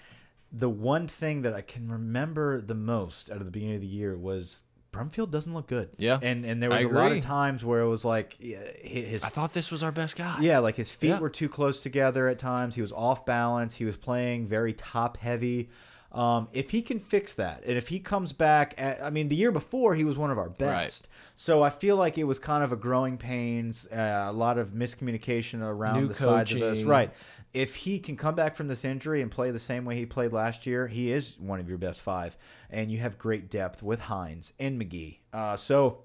[0.53, 3.87] The one thing that I can remember the most out of the beginning of the
[3.87, 5.91] year was Brumfield doesn't look good.
[5.99, 9.25] Yeah, and and there was a lot of times where it was like his.
[9.25, 10.39] I thought this was our best guy.
[10.41, 11.21] Yeah, like his feet yeah.
[11.21, 12.75] were too close together at times.
[12.75, 13.75] He was off balance.
[13.75, 15.71] He was playing very top heavy.
[16.17, 19.37] Um, if he can fix that, and if he comes back, at, I mean, the
[19.37, 21.09] year before he was one of our best.
[21.09, 21.33] Right.
[21.35, 24.71] So I feel like it was kind of a growing pains, uh, a lot of
[24.71, 26.27] miscommunication around New the coaching.
[26.27, 26.83] sides of this.
[26.85, 27.13] Right.
[27.53, 30.33] If he can come back from this injury and play the same way he played
[30.33, 32.37] last year, he is one of your best five,
[32.71, 35.21] and you have great depth with Hines and Magee.
[35.35, 35.99] Uh, so.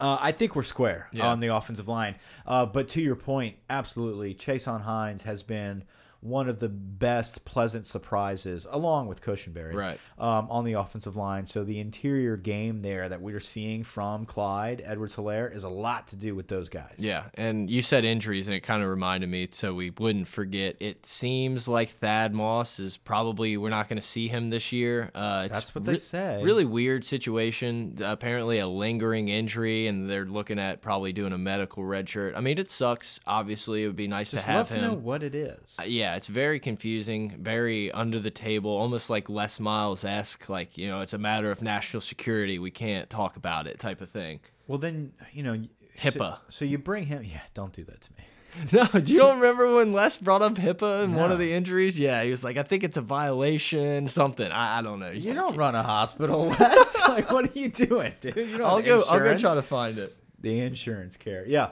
[0.00, 1.28] Uh, I think we're square yeah.
[1.28, 2.16] on the offensive line.
[2.44, 5.84] Uh, but to your point, absolutely, Chasen Hines has been
[6.22, 10.00] one of the best pleasant surprises, along with Cushenberry, right.
[10.18, 11.46] um, on the offensive line.
[11.46, 16.08] So the interior game there that we're seeing from Clyde Edwards Helaire is a lot
[16.08, 16.94] to do with those guys.
[16.98, 20.80] Yeah, and you said injuries, and it kind of reminded me, so we wouldn't forget.
[20.80, 25.10] It seems like Thad Moss is probably we're not going to see him this year.
[25.14, 26.40] Uh, That's what they say.
[26.42, 27.98] Really weird situation.
[28.00, 32.34] Apparently a lingering injury, and they're looking at probably doing a medical red shirt.
[32.36, 33.18] I mean, it sucks.
[33.26, 34.82] Obviously, it would be nice Just to have love him.
[34.82, 35.76] to know what it is.
[35.80, 40.48] Uh, yeah, it's very confusing, very under the table, almost like Les Miles esque.
[40.48, 42.58] Like you know, it's a matter of national security.
[42.58, 44.40] We can't talk about it, type of thing.
[44.66, 45.64] Well, then you know,
[45.98, 46.36] HIPAA.
[46.36, 47.24] So, so you bring him.
[47.24, 48.24] Yeah, don't do that to me.
[48.72, 51.18] No, do you don't remember when Les brought up HIPAA in no.
[51.18, 51.98] one of the injuries?
[51.98, 54.50] Yeah, he was like, I think it's a violation, something.
[54.50, 55.10] I, I don't know.
[55.10, 57.08] You, don't run a hospital, Les.
[57.08, 58.36] like, what are you doing, dude?
[58.36, 58.98] You I'll go.
[58.98, 59.08] Insurance.
[59.10, 60.14] I'll go try to find it.
[60.40, 61.46] The insurance care.
[61.46, 61.70] Yeah.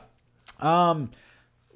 [0.58, 1.10] Um.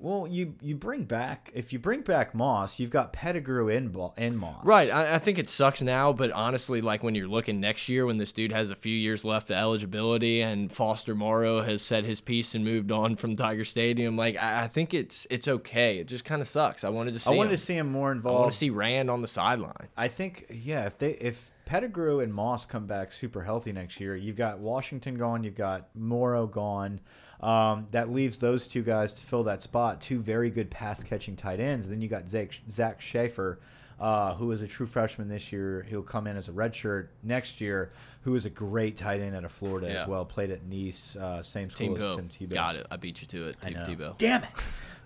[0.04, 4.36] Well, you you bring back if you bring back Moss, you've got Pettigrew in in
[4.36, 4.62] Moss.
[4.62, 4.90] Right.
[4.90, 8.18] I, I, think it sucks now, but honestly, like when you're looking next year, when
[8.18, 12.20] this dude has a few years left of eligibility, and Foster Moreau has said his
[12.20, 15.96] piece and moved on from Tiger Stadium, like I, I think it's it's okay.
[15.96, 16.84] It just kind of sucks.
[16.84, 17.30] I wanted to see.
[17.30, 17.56] I wanted him.
[17.56, 18.36] to see him more involved.
[18.36, 19.88] I want to see Rand on the sideline.
[19.96, 24.16] I think yeah, if they if Pettigrew and Moss come back super healthy next year,
[24.16, 27.00] you've got Washington gone, you've got Moreau gone.
[27.40, 30.00] Um, that leaves those two guys to fill that spot.
[30.00, 31.86] Two very good pass catching tight ends.
[31.88, 33.60] Then you got Zach, Zach Schaefer,
[34.00, 35.86] uh, who is a true freshman this year.
[35.88, 37.92] He'll come in as a redshirt next year.
[38.22, 40.02] Who is a great tight end out of Florida yeah.
[40.02, 40.24] as well.
[40.24, 42.54] Played at Nease, uh, same school Team as Tim Tebow.
[42.54, 42.86] Got it.
[42.90, 43.60] I beat you to it.
[43.60, 44.16] Team Tebow.
[44.16, 44.50] Damn it.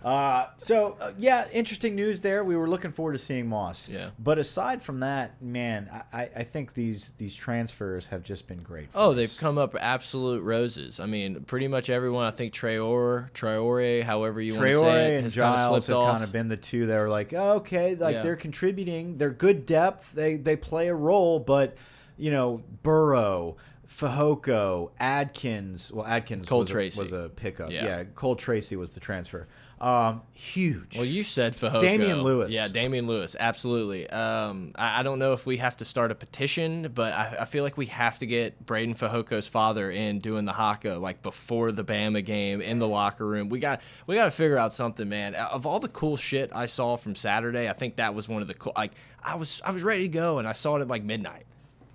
[0.05, 2.45] Uh, so uh, yeah, interesting news there.
[2.45, 3.89] We were looking forward to seeing Moss.
[3.89, 4.11] Yeah.
[4.19, 8.89] But aside from that, man, I, I think these these transfers have just been great.
[8.95, 9.17] oh, us.
[9.17, 11.01] they've come up absolute roses.
[11.01, 12.27] I mean, pretty much everyone.
[12.27, 16.13] I think Traore, Traore, however you want to say it, and Giles have off.
[16.13, 18.23] kind of been the two that are like, oh, okay, like yeah.
[18.23, 19.19] they're contributing.
[19.19, 20.13] They're good depth.
[20.13, 21.77] They they play a role, but
[22.17, 23.57] you know, Burrow.
[23.89, 25.91] Fehoko, Adkins.
[25.91, 26.99] Well, Adkins Cole was, Tracy.
[26.99, 27.71] A, was a pickup.
[27.71, 27.85] Yeah.
[27.85, 29.49] yeah, Cole Tracy was the transfer.
[29.81, 30.97] Um, huge.
[30.97, 31.81] Well, you said Fehoko.
[31.81, 32.53] Damien Lewis.
[32.53, 33.37] Yeah, Damien Lewis.
[33.38, 34.09] Absolutely.
[34.11, 37.45] Um, I, I don't know if we have to start a petition, but I, I
[37.45, 41.71] feel like we have to get Breiden Fehoko's father in doing the haka like before
[41.71, 43.49] the Bama game in the locker room.
[43.49, 45.35] We got we got to figure out something, man.
[45.35, 48.49] Of all the cool shit I saw from Saturday, I think that was one of
[48.49, 48.73] the cool.
[48.77, 51.45] Like I was I was ready to go, and I saw it at like midnight.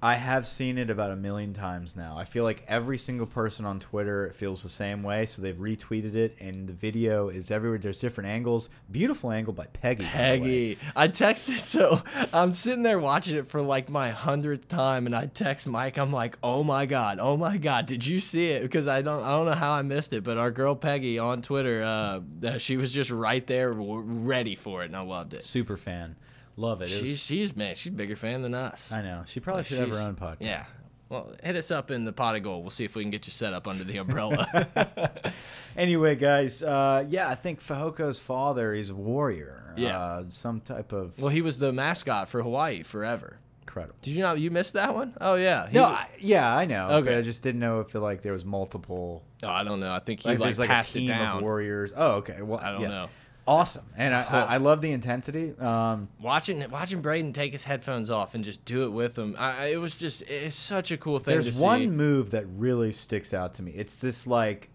[0.04, 2.18] I have seen it about a million times now.
[2.18, 6.14] I feel like every single person on Twitter feels the same way, so they've retweeted
[6.14, 7.80] it, and the video is everywhere.
[7.80, 8.68] There's different angles.
[8.92, 10.04] Beautiful angle by Peggy.
[10.04, 10.10] by.
[10.10, 10.78] Peggy.
[10.94, 12.02] I texted, so
[12.34, 15.98] I'm sitting there watching it for like my hundredth time, and I text Mike.
[15.98, 19.24] I'm like, "Oh my god, oh my god, did you see it?" Because I don't,
[19.24, 22.58] I don't know how I missed it, but our girl Peggy on Twitter, uh, uh,
[22.58, 25.46] she was just right there, ready for it, and I loved it.
[25.46, 26.18] Super fan.
[26.56, 26.92] Love it.
[26.92, 28.92] it was- She's, she's man, she's a bigger fan than us.
[28.92, 29.24] I know.
[29.26, 30.38] She probably should have her own podcast.
[30.42, 30.66] Yeah.
[31.10, 32.64] Well, hit us up in the pot of gold.
[32.64, 34.68] We'll see if we can get you set up under the umbrella.
[35.76, 39.74] Anyway, guys, uh, yeah, I think Fehoko's father is a warrior.
[39.76, 39.98] Yeah.
[40.00, 43.40] Uh, some type of well, he was the mascot for Hawaii forever.
[43.64, 43.96] incredible.
[44.04, 44.40] Did you not?
[44.40, 45.16] You missed that one?
[45.20, 45.68] Oh yeah.
[45.68, 46.90] He No, I, yeah, I know.
[46.98, 47.18] Okay.
[47.18, 49.24] I just didn't know if it, like there was multiple.
[49.42, 49.92] oh, I don't know.
[49.92, 51.38] I think he Like, like, like passed a team it down.
[51.38, 51.92] of warriors.
[51.96, 52.44] Oh, okay.
[52.44, 52.88] Well, I don't yeah.
[52.90, 53.10] know.
[53.46, 55.54] Awesome, and I, I, I love the intensity.
[55.60, 59.36] Um, watching watching Breiden take his headphones off and just do it with him.
[59.38, 61.64] I, it was just it's such a cool thing to there's see.
[61.64, 63.72] one move that really sticks out to me.
[63.72, 64.70] It's this like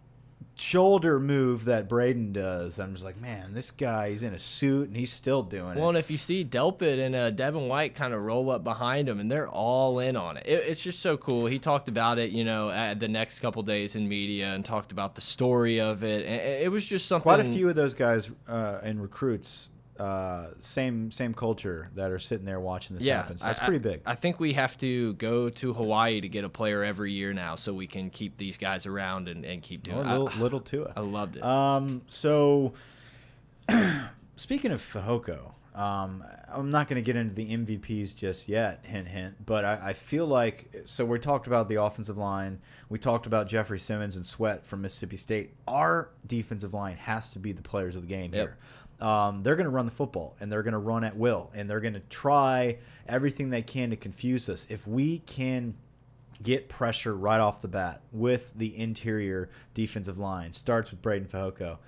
[0.60, 2.78] shoulder move that Breiden does.
[2.78, 5.86] I'm just like, man, this guy, he's in a suit and he's still doing Well,
[5.86, 5.88] it.
[5.90, 9.20] and if you see Delpit and uh, Devin White kind of roll up behind him,
[9.20, 10.46] and they're all in on it.
[10.46, 10.64] it.
[10.66, 11.46] It's just so cool.
[11.46, 14.92] He talked about it, you know, at the next couple days in media, and talked
[14.92, 16.24] about the story of it.
[16.26, 17.22] And it it was just something.
[17.22, 22.18] Quite a few of those guys uh, and recruits, uh, same same culture that are
[22.18, 23.38] sitting there watching this Yeah, happen.
[23.38, 24.00] So that's I- pretty big.
[24.06, 27.54] I think we have to go to Hawaii to get a player every year now,
[27.56, 29.98] so we can keep these guys around and, and keep doing.
[29.98, 30.06] Or it.
[30.10, 30.92] little, I, little Tua.
[30.96, 31.42] I loved it.
[31.42, 32.74] Um, so
[34.36, 39.06] speaking of Fehoko, um, I'm not going to get into the MVPs just yet, hint,
[39.08, 39.44] hint.
[39.46, 42.60] But I, I feel like so we talked about the offensive line.
[42.88, 45.54] We talked about Jeffrey Simmons and Sweat from Mississippi State.
[45.68, 48.40] Our defensive line has to be the players of the game Yep.
[48.48, 48.56] here.
[49.00, 51.70] Um, they're going to run the football and they're going to run at will and
[51.70, 54.66] they're going to try everything they can to confuse us.
[54.68, 55.74] If we can
[56.42, 60.52] get pressure right off the bat with the interior defensive line.
[60.52, 61.78] Starts with Breiden Fehoko.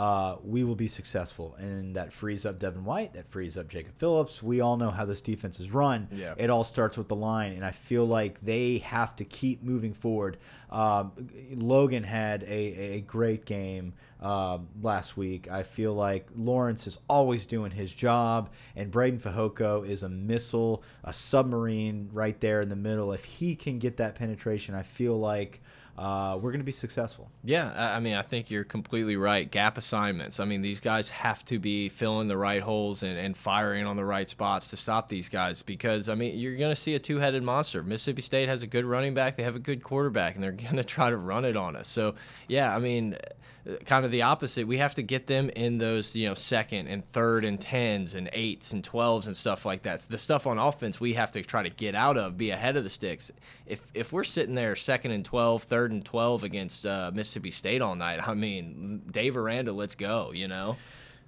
[0.00, 3.12] Uh, we will be successful, and that frees up Devin White.
[3.12, 4.42] That frees up Jacob Phillips.
[4.42, 6.08] We all know how this defense is run.
[6.10, 6.32] Yeah.
[6.38, 9.92] It all starts with the line, and I feel like they have to keep moving
[9.92, 10.38] forward.
[10.70, 11.12] Um,
[11.52, 12.46] Logan had a,
[12.94, 15.50] a great game um, last week.
[15.50, 20.82] I feel like Lawrence is always doing his job, and Breiden Fehoko is a missile,
[21.04, 23.12] a submarine right there in the middle.
[23.12, 25.60] If he can get that penetration, I feel like
[25.98, 27.30] uh, we're going to be successful.
[27.44, 29.50] Yeah, I mean, I think you're completely right.
[29.50, 30.40] Gap assignments.
[30.40, 33.96] I mean, these guys have to be filling the right holes and, and firing on
[33.96, 36.98] the right spots to stop these guys because, I mean, you're going to see a
[36.98, 37.82] two headed monster.
[37.82, 40.76] Mississippi State has a good running back, they have a good quarterback, and they're going
[40.76, 41.88] to try to run it on us.
[41.88, 42.14] So,
[42.48, 43.16] yeah, I mean,
[43.84, 44.66] kind of the opposite.
[44.66, 48.30] We have to get them in those, you know, second and third and tens and
[48.32, 50.00] eights and twelves and stuff like that.
[50.02, 52.84] The stuff on offense we have to try to get out of, be ahead of
[52.84, 53.30] the sticks.
[53.66, 57.82] If if we're sitting there second and 12, third and 12 against uh, Mississippi State
[57.82, 60.76] all night, I mean, Dave Aranda, let's go, you know?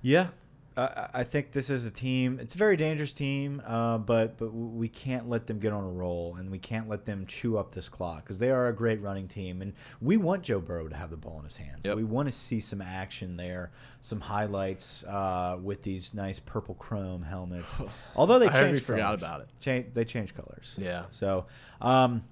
[0.01, 0.29] Yeah,
[0.77, 2.39] I, I think this is a team.
[2.41, 5.89] It's a very dangerous team, uh, but but we can't let them get on a
[5.91, 9.01] roll, and we can't let them chew up this clock because they are a great
[9.03, 11.81] running team, and we want Joe Burrow to have the ball in his hands.
[11.85, 11.97] Yep.
[11.97, 17.23] We want to see some action there, some highlights uh, with these nice purple chrome
[17.23, 17.83] helmets.
[18.17, 19.21] Although they I heard we changed, forgot colors.
[19.21, 19.49] about it.
[19.61, 20.75] Cha- they changed colors.
[20.79, 21.05] Yeah.
[21.11, 21.47] So.
[21.81, 22.25] Um,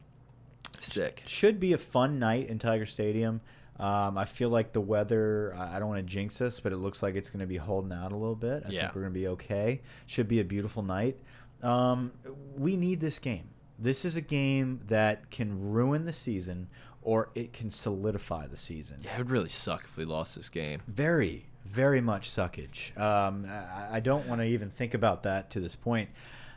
[0.80, 1.22] Sick.
[1.26, 3.40] should be a fun night in Tiger Stadium.
[3.80, 7.02] Um, I feel like the weather, I don't want to jinx us, but it looks
[7.02, 8.64] like it's going to be holding out a little bit.
[8.66, 8.82] I Yeah.
[8.82, 9.80] think we're going to be okay.
[10.06, 11.16] Should be a beautiful night.
[11.62, 12.12] Um,
[12.56, 13.48] we need this game.
[13.78, 16.68] This is a game that can ruin the season
[17.02, 18.98] or it can solidify the season.
[19.02, 20.82] Yeah, it would really suck if we lost this game.
[20.86, 22.94] Very, very much suckage.
[22.98, 26.10] Um, I, I don't want to even think about that to this point.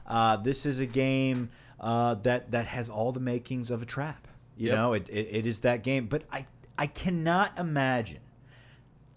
[0.05, 4.27] Uh, this is a game uh, that that has all the makings of a trap.
[4.57, 4.75] You Yep.
[4.75, 6.07] know, it, it, it is that game.
[6.07, 6.45] But I
[6.77, 8.19] I cannot imagine.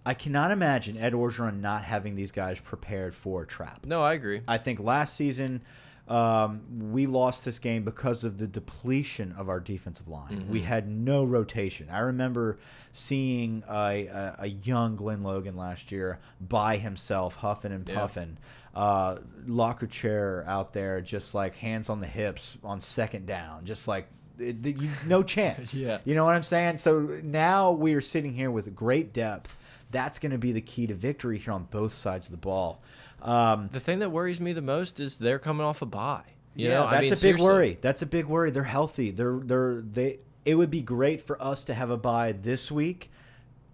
[0.04, 3.84] I cannot imagine Ed Orgeron not having these guys prepared for a trap.
[3.86, 4.40] No, I agree.
[4.46, 5.62] I think last season
[6.06, 10.46] um, we lost this game because of the depletion of our defensive line.
[10.48, 11.88] We had no rotation.
[11.90, 12.58] I remember
[12.92, 17.96] seeing a, a, a young Glen Logan last year by himself, huffing and Yeah.
[17.96, 18.38] puffing.
[18.76, 23.88] Uh, locker chair out there, just like hands on the hips on second down, just
[23.88, 24.06] like
[24.38, 25.74] it, you, no chance.
[25.86, 25.98] Yeah.
[26.04, 26.78] You know what I'm saying?
[26.78, 29.56] So now we are sitting here with great depth
[29.90, 32.82] That's going to be the key to victory here on both sides of the ball.
[33.22, 36.22] Um, The thing that worries me the most is they're coming off a bye.
[36.54, 37.44] You yeah, know, that's I mean, a big seriously.
[37.46, 37.78] worry.
[37.80, 38.50] That's a big worry.
[38.50, 39.10] They're healthy.
[39.10, 40.20] They're they're they.
[40.44, 43.10] It would be great for us to have a bye this week,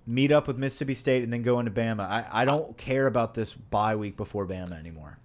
[0.07, 2.01] meet up with Mississippi State, and then go into Bama.
[2.01, 5.19] I I don't care about this bye week before Bama anymore.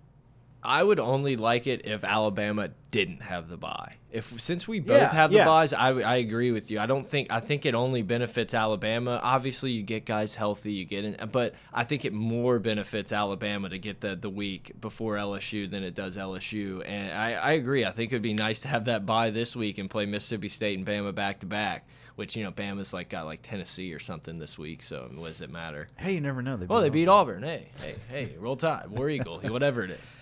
[0.64, 3.96] I would only like it if Alabama didn't have the bye.
[4.12, 5.46] If since we both Yeah, have the yeah.
[5.46, 6.80] buys, I, I agree with you.
[6.80, 9.20] I don't think I think it only benefits Alabama.
[9.22, 13.70] Obviously, you get guys healthy, you get in, but I think it more benefits Alabama
[13.70, 16.82] to get the the week before LSU than it does LSU.
[16.86, 17.86] And I, I agree.
[17.86, 20.78] I think it'd be nice to have that bye this week and play Mississippi State
[20.78, 21.88] and Bama back to back.
[22.16, 24.82] Which you know, Bama's like got like Tennessee or something this week.
[24.82, 25.88] So what does it matter?
[25.98, 26.58] Hey, you never know.
[26.68, 27.44] Well, they beat Auburn.
[27.44, 30.18] Hey, hey, hey, roll tide, War Eagle, whatever it is.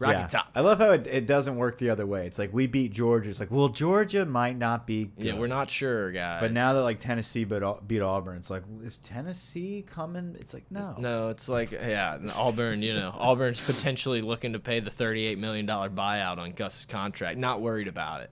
[0.00, 0.26] Rocky Yeah.
[0.28, 0.50] top.
[0.54, 2.26] I love how it, it doesn't work the other way.
[2.26, 3.28] It's like we beat Georgia.
[3.28, 5.04] It's like, well, Georgia might not be.
[5.04, 5.26] Good.
[5.26, 6.40] Yeah, we're not sure, guys.
[6.40, 10.36] But now that like Tennessee beat, beat Auburn, it's like, is Tennessee coming?
[10.40, 10.94] It's like no.
[10.98, 12.80] no, it's like yeah, Auburn.
[12.80, 17.36] You know, Auburn's potentially looking to pay the thirty-eight million dollar buyout on Gus's contract.
[17.36, 18.30] Not worried about it.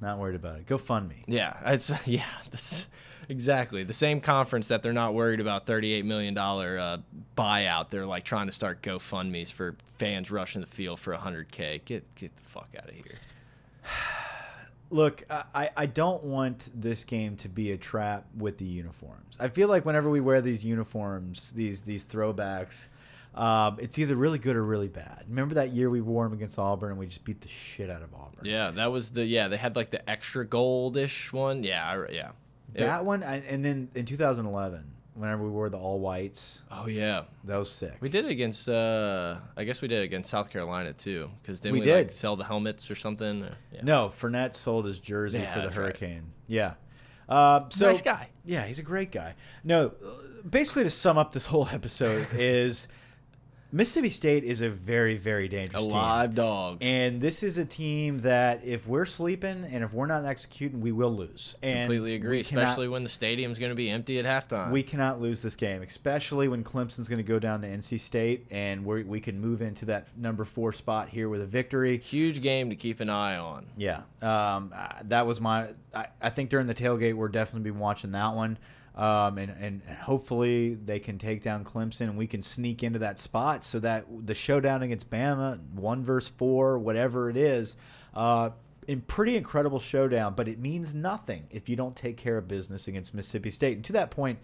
[0.00, 0.66] Not worried about it.
[0.66, 1.24] Go fund me.
[1.26, 2.86] Yeah, it's yeah, this,
[3.28, 6.98] exactly the same conference that they're not worried about thirty-eight million dollar uh,
[7.38, 7.90] buyout.
[7.90, 11.80] They're like trying to start GoFundmes for fans rushing the field for hundred k.
[11.84, 13.04] Get get the fuck out of here.
[14.90, 19.36] Look, I, I don't want this game to be a trap with the uniforms.
[19.38, 22.88] I feel like whenever we wear these uniforms, these these throwbacks,
[23.34, 25.24] um, it's either really good or really bad.
[25.28, 28.00] Remember that year we wore them against Auburn and we just beat the shit out
[28.02, 28.44] of Auburn.
[28.46, 29.48] Yeah, that was the yeah.
[29.48, 31.64] They had like the extra goldish one.
[31.64, 32.30] Yeah, I, yeah.
[32.74, 34.84] It- That one, and then in 2011,
[35.18, 37.22] whenever we wore the all whites, oh yeah.
[37.44, 37.96] that was sick.
[38.00, 38.68] We did it against.
[38.68, 42.12] Uh, I guess we did it against South Carolina too, because didn't We we, like,
[42.12, 43.42] sell the helmets or something?
[43.42, 43.80] Or- yeah.
[43.82, 45.84] No, Fournette sold his jersey Yeah, for the that's right.
[45.86, 46.32] Hurricane.
[46.46, 46.74] Yeah.
[47.28, 48.28] Uh, so nice guy.
[48.44, 49.34] Yeah, he's a great guy.
[49.62, 49.92] No,
[50.48, 52.88] basically to sum up this whole episode is
[53.70, 55.92] Mississippi State is a very very A dangerous team.
[55.92, 56.78] live dog.
[56.80, 60.90] And this is a team that if we're sleeping and if we're not executing, we
[60.90, 61.54] will lose.
[61.62, 64.70] And Completely agree, cannot- especially when the stadium's going to be empty at halftime.
[64.70, 68.46] we cannot lose this game, especially when Clemson's going to go down to NC State,
[68.50, 71.98] and we we can move into that number four spot here with a victory.
[71.98, 73.66] huge game to keep an eye on.
[73.76, 74.72] Yeah, um,
[75.04, 75.68] that was my.
[75.94, 78.56] I, I think during the tailgate, we're definitely be watching that one,
[78.98, 83.20] um, and, and hopefully they can take down Clemson, and we can sneak into that
[83.20, 87.76] spot so that the showdown against Bama, one versus four, whatever it is,
[88.12, 88.50] uh,
[88.88, 90.34] in pretty incredible showdown.
[90.34, 93.76] But it means nothing if you don't take care of business against Mississippi State.
[93.76, 94.40] And to that point.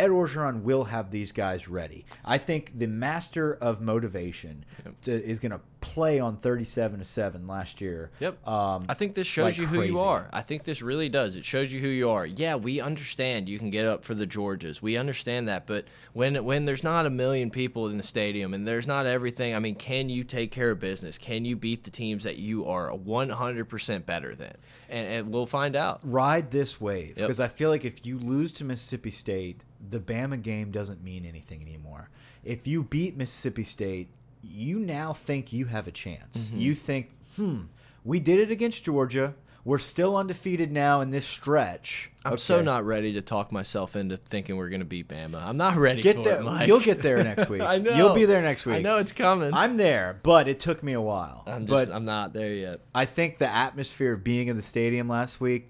[0.00, 2.04] Ed Orgeron will have these guys ready.
[2.24, 4.64] I think the master of motivation
[5.02, 8.10] to, is going to play on 37 to 7 last year.
[8.20, 8.46] Yep.
[8.46, 10.28] Um, I think this shows like you who you are.
[10.32, 11.36] I think this really does.
[11.36, 12.26] It shows you who you are.
[12.26, 14.82] Yeah, we understand you can get up for the Georges.
[14.82, 18.66] We understand that, but when when there's not a million people in the stadium and
[18.68, 21.18] there's not everything, I mean, can you take care of business?
[21.18, 24.54] Can you beat the teams that you are 100% better than?
[24.88, 26.00] And, and we'll find out.
[26.04, 27.16] ride this wave Yep.
[27.16, 31.24] because I feel like if you lose to Mississippi State, the Bama game doesn't mean
[31.24, 32.10] anything anymore.
[32.44, 34.08] If you beat Mississippi State,
[34.42, 36.48] you now think you have a chance.
[36.48, 36.58] Mm-hmm.
[36.58, 37.62] You think, hmm,
[38.04, 39.34] we did it against Georgia.
[39.62, 42.10] We're still undefeated now in this stretch.
[42.24, 45.42] I'm so not ready to talk myself into thinking we're going to beat Bama.
[45.42, 46.40] I'm not ready Get for there.
[46.40, 46.66] it, Mike.
[46.66, 47.60] You'll get there next week.
[47.60, 47.94] I know.
[47.94, 48.76] You'll be there next week.
[48.76, 49.52] I know it's coming.
[49.52, 51.42] I'm there, but it took me a while.
[51.46, 52.76] I'm but I'm not there yet.
[52.94, 55.68] I think the atmosphere of being in the stadium last week,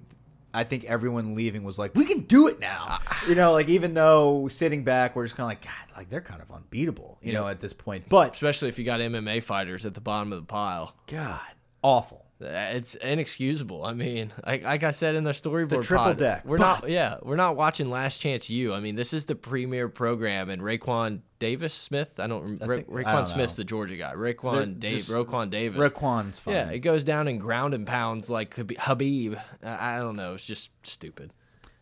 [0.52, 2.84] I think everyone leaving was like, we can do it now.
[2.88, 3.24] Ah.
[3.28, 6.20] you know, like even though sitting back, we're just kind of like, God, like they're
[6.20, 8.08] kind of unbeatable, you know, at this point.
[8.08, 10.94] But Especially if you got MMA fighters at the bottom of the pile.
[11.06, 11.40] God,
[11.82, 12.26] awful.
[12.40, 13.84] It's inexcusable.
[13.84, 16.44] I mean, like, like I said in the storyboard the triple pod, deck.
[16.44, 18.72] We're But- not, yeah, we're not watching Last Chance U.
[18.72, 22.18] I mean, this is the premier program, and Raquan Davis Smith.
[22.18, 22.46] I don't.
[22.46, 24.14] Think- Roquan Smith's the Georgia guy.
[24.14, 25.02] Raquan Dave.
[25.02, 25.78] Raekwon Davis.
[25.78, 26.54] Raquan's fine.
[26.54, 29.40] Yeah, it goes down in ground and pounds like Khabib- Khabib.
[29.62, 30.34] I I don't know.
[30.34, 31.32] It's just stupid.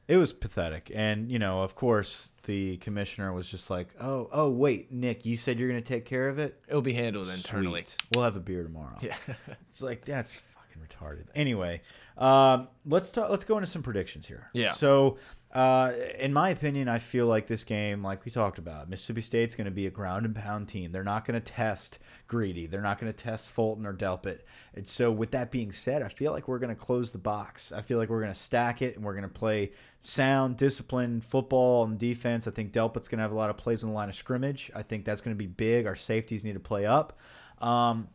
[0.09, 0.91] It was pathetic.
[0.95, 5.37] And, you know, of course, the commissioner was just like, oh, oh, wait, Nick, you
[5.37, 6.59] said you're going to take care of it?
[6.67, 7.85] It'll be handled internally.
[8.15, 8.97] We'll have a beer tomorrow.
[9.01, 9.15] Yeah.
[9.71, 11.27] It's like that's fucking retarded.
[11.35, 11.83] Anyway,
[12.17, 13.29] um, let's talk.
[13.29, 14.49] Let's go into some predictions here.
[14.55, 14.73] Yeah.
[14.73, 15.19] So,
[15.51, 19.55] uh, in my opinion, I feel like this game, like we talked about, Mississippi State's
[19.55, 20.93] going to be a ground and pound team.
[20.93, 22.67] They're not going to test Greedy.
[22.67, 24.41] They're not going to test Fulton or Delpit.
[24.75, 27.73] And so, with that being said, I feel like we're going to close the box.
[27.73, 29.73] I feel like we're going to stack it and we're going to play
[30.03, 32.47] sound, disciplined football and defense.
[32.47, 34.71] I think Delpit's going to have a lot of plays on the line of scrimmage.
[34.75, 35.87] I think that's going to be big.
[35.87, 37.19] Our safeties need to play up.
[37.61, 38.09] Um,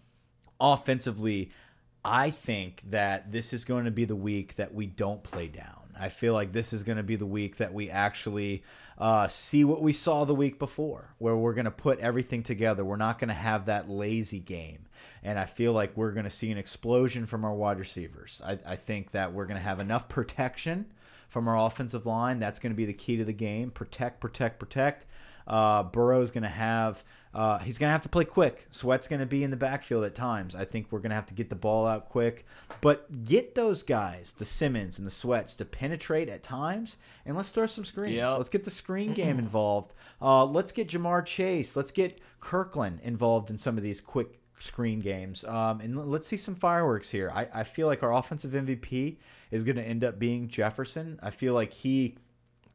[0.61, 1.51] offensively,
[2.05, 5.82] I think that this is going to be the week that we don't play down.
[5.99, 8.63] I feel like this is going to be the week that we actually
[8.97, 12.85] uh, see what we saw the week before, where we're going to put everything together.
[12.85, 14.85] We're not going to have that lazy game.
[15.23, 18.41] And I feel like we're going to see an explosion from our wide receivers.
[18.45, 20.85] I, I think that we're going to have enough protection
[21.29, 22.39] from our offensive line.
[22.39, 23.71] That's going to be the key to the game.
[23.71, 25.05] Protect, protect, protect.
[25.47, 28.67] Uh, Burrow's going to have uh, he's going to have to play quick.
[28.69, 30.53] Sweat's going to be in the backfield at times.
[30.53, 32.45] I think we're going to have to get the ball out quick,
[32.79, 37.49] but get those guys, the Simmons and the Sweats, to penetrate at times, and let's
[37.49, 38.17] throw some screens.
[38.17, 38.37] Yep.
[38.37, 39.93] Let's get the screen game involved.
[40.21, 41.75] Uh, let's get Ja'Marr Chase.
[41.75, 45.43] Let's get Kirkland involved in some of these quick screen games.
[45.43, 47.31] Um, and let's see some fireworks here.
[47.33, 49.17] I, I feel like our offensive MVP
[49.49, 51.19] is going to end up being Jefferson.
[51.23, 52.15] I feel like he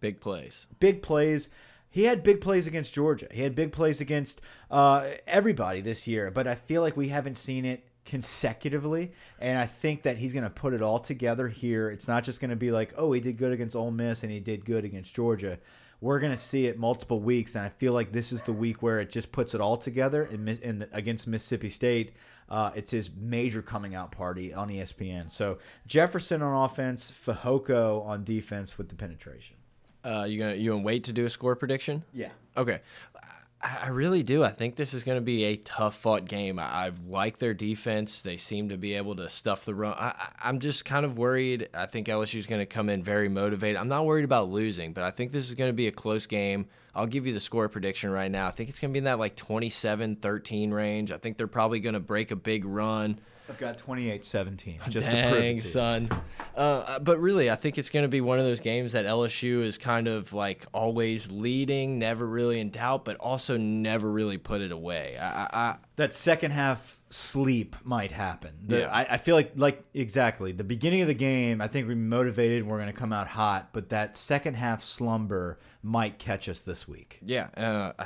[0.01, 0.69] Big plays.
[0.79, 1.51] big plays.
[1.91, 3.29] He had big plays against Georgia.
[3.31, 7.37] He had big plays against uh, everybody this year, but I feel like we haven't
[7.37, 11.91] seen it consecutively, and I think that he's going to put it all together here.
[11.91, 14.33] It's not just going to be like, oh, he did good against Ole Miss and
[14.33, 15.59] he did good against Georgia.
[16.01, 18.83] We're going to see it multiple weeks, and I feel like this is the week
[18.83, 20.29] where it just puts it all together.
[20.31, 22.13] The, against Mississippi State,
[22.49, 25.31] uh, it's his major coming out party on ESPN.
[25.31, 29.57] So Jefferson on offense, Fehoko on defense with the penetration.
[30.05, 32.05] Uh, you gonna you gonna wait to do a score prediction?
[32.13, 32.31] Yeah.
[32.57, 32.81] Okay.
[33.15, 33.29] I
[33.61, 34.45] I really do.
[34.45, 36.59] I think this is going to be a tough fought game.
[36.59, 38.23] I, I like their defense.
[38.23, 39.95] They seem to be able to stuff the run.
[39.99, 41.69] I, I'm just kind of worried.
[41.75, 43.77] I think LSU is going to come in very motivated.
[43.77, 46.27] I'm not worried about losing, but I think this is going to be a close
[46.27, 46.67] game.
[46.95, 48.47] I'll give you the score prediction right now.
[48.47, 51.13] I think it's going to be in that like 27 13 range.
[51.13, 53.19] I think they're probably going to break a big run.
[53.49, 56.09] I've got 28-17 just to prove Dang, it to son.
[56.55, 59.63] Uh, but really, I think it's going to be one of those games that LSU
[59.63, 64.61] is kind of like always leading, never really in doubt, but also never really put
[64.61, 65.17] it away.
[65.19, 68.53] I, I, I That second half sleep might happen.
[68.67, 68.91] The- Yeah.
[68.93, 71.61] I, I feel like like exactly the beginning of the game.
[71.63, 72.59] I think we're motivated.
[72.63, 76.61] and We're going to come out hot, but that second half slumber might catch us
[76.61, 77.19] this week.
[77.25, 78.05] yeah, uh,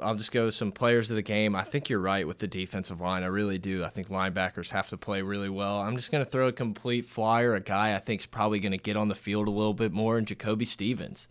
[0.00, 1.54] I'll just go some players of the game.
[1.56, 3.22] I think you're right with the defensive line.
[3.22, 3.84] I really do.
[3.84, 5.78] I think linebackers have to play really well.
[5.80, 8.72] I'm just going to throw a complete flyer, a guy I think is probably going
[8.72, 11.28] to get on the field a little bit more, and Jacoby Stevens.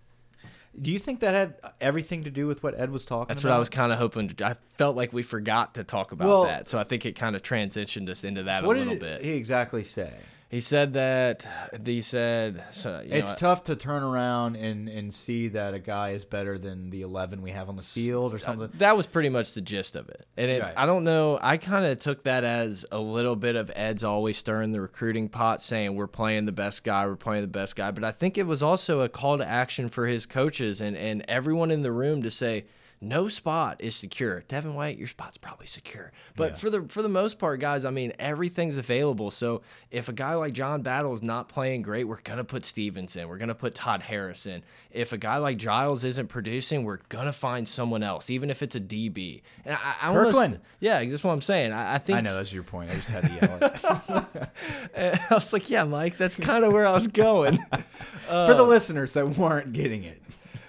[0.81, 3.27] Do you think that had everything to do with what Ed was talking about?
[3.29, 3.49] That's about?
[3.51, 4.35] what I was kind of hoping.
[4.43, 7.35] I felt like we forgot to talk about Well- that, so I think it kind
[7.35, 9.23] of transitioned us into that So a what little did bit.
[9.23, 10.11] he exactly say?
[10.49, 11.45] He said that
[11.85, 15.79] he said so, you It's know, tough to turn around and, and see that a
[15.79, 18.69] guy is better than the 11 we have on the field or something.
[18.75, 20.25] that was pretty much the gist of it.
[20.37, 20.73] And it, Right.
[20.77, 21.39] I don't know.
[21.41, 25.29] I kind of took that as a little bit of Ed's always stirring the recruiting
[25.29, 27.91] pot, saying we're playing the best guy, we're playing the best guy.
[27.91, 31.25] But I think it was also a call to action for his coaches and and
[31.27, 32.65] everyone in the room to say.
[33.05, 34.43] No spot is secure.
[34.47, 36.11] Devin White, your spot's probably secure.
[36.35, 39.29] But for the for the most part, guys, I mean everything's available.
[39.29, 43.27] So if a guy like John Battle is not playing great, we're gonna put Stevenson.
[43.29, 44.63] We're gonna put Todd Harrison.
[44.89, 48.75] If a guy like Giles isn't producing, we're gonna find someone else, even if it's
[48.75, 49.43] a DB.
[49.65, 51.73] And I, I almost, yeah, that's what I'm saying.
[51.73, 52.89] I, I think I know that's your point.
[52.89, 54.49] I just had to yell
[54.95, 55.21] it.
[55.31, 57.57] I was like, yeah, Mike, that's kind of where I was going.
[58.27, 60.19] For the listeners that weren't getting it.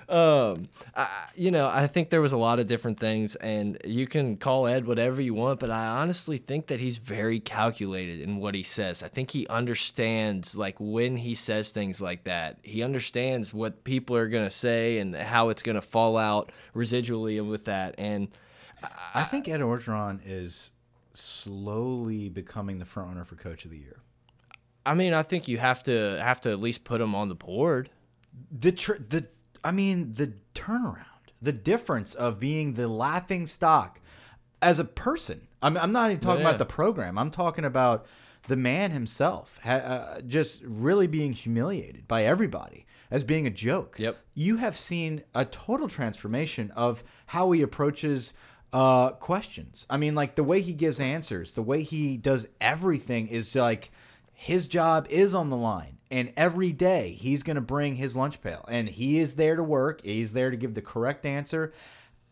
[0.09, 4.07] Um, I, you know, I think there was a lot of different things, and you
[4.07, 8.37] can call Ed whatever you want, but I honestly think that he's very calculated in
[8.37, 9.03] what he says.
[9.03, 14.17] I think he understands, like, when he says things like that, he understands what people
[14.17, 17.95] are gonna say and how it's gonna fall out residually with that.
[17.99, 18.29] And
[19.15, 20.71] I think Ed Orgeron is
[21.15, 23.97] slowly becoming the front runner for Coach of the Year.
[24.85, 27.35] I mean, I think you have to have to at least put him on the
[27.35, 27.91] board.
[28.53, 29.27] The tr- the
[29.67, 31.05] I mean the turnaround,
[31.43, 34.01] the difference of being the laughing stock
[34.63, 35.49] as a person.
[35.61, 36.49] I'm I'm not even talking Yeah.
[36.49, 37.19] about the program.
[37.19, 38.07] I'm talking about
[38.47, 43.97] the man himself, ha- uh, just really being humiliated by everybody as being a joke.
[43.99, 44.17] Yep.
[44.35, 48.35] You have seen a total transformation of how he approaches
[48.73, 49.85] uh, questions.
[49.91, 53.91] I mean, like the way he gives answers, the way he does everything is like
[54.33, 55.96] his job is on the line.
[56.11, 59.63] And every day he's going to bring his lunch pail and he is there to
[59.63, 60.03] work.
[60.05, 61.73] He's there to give the correct answer.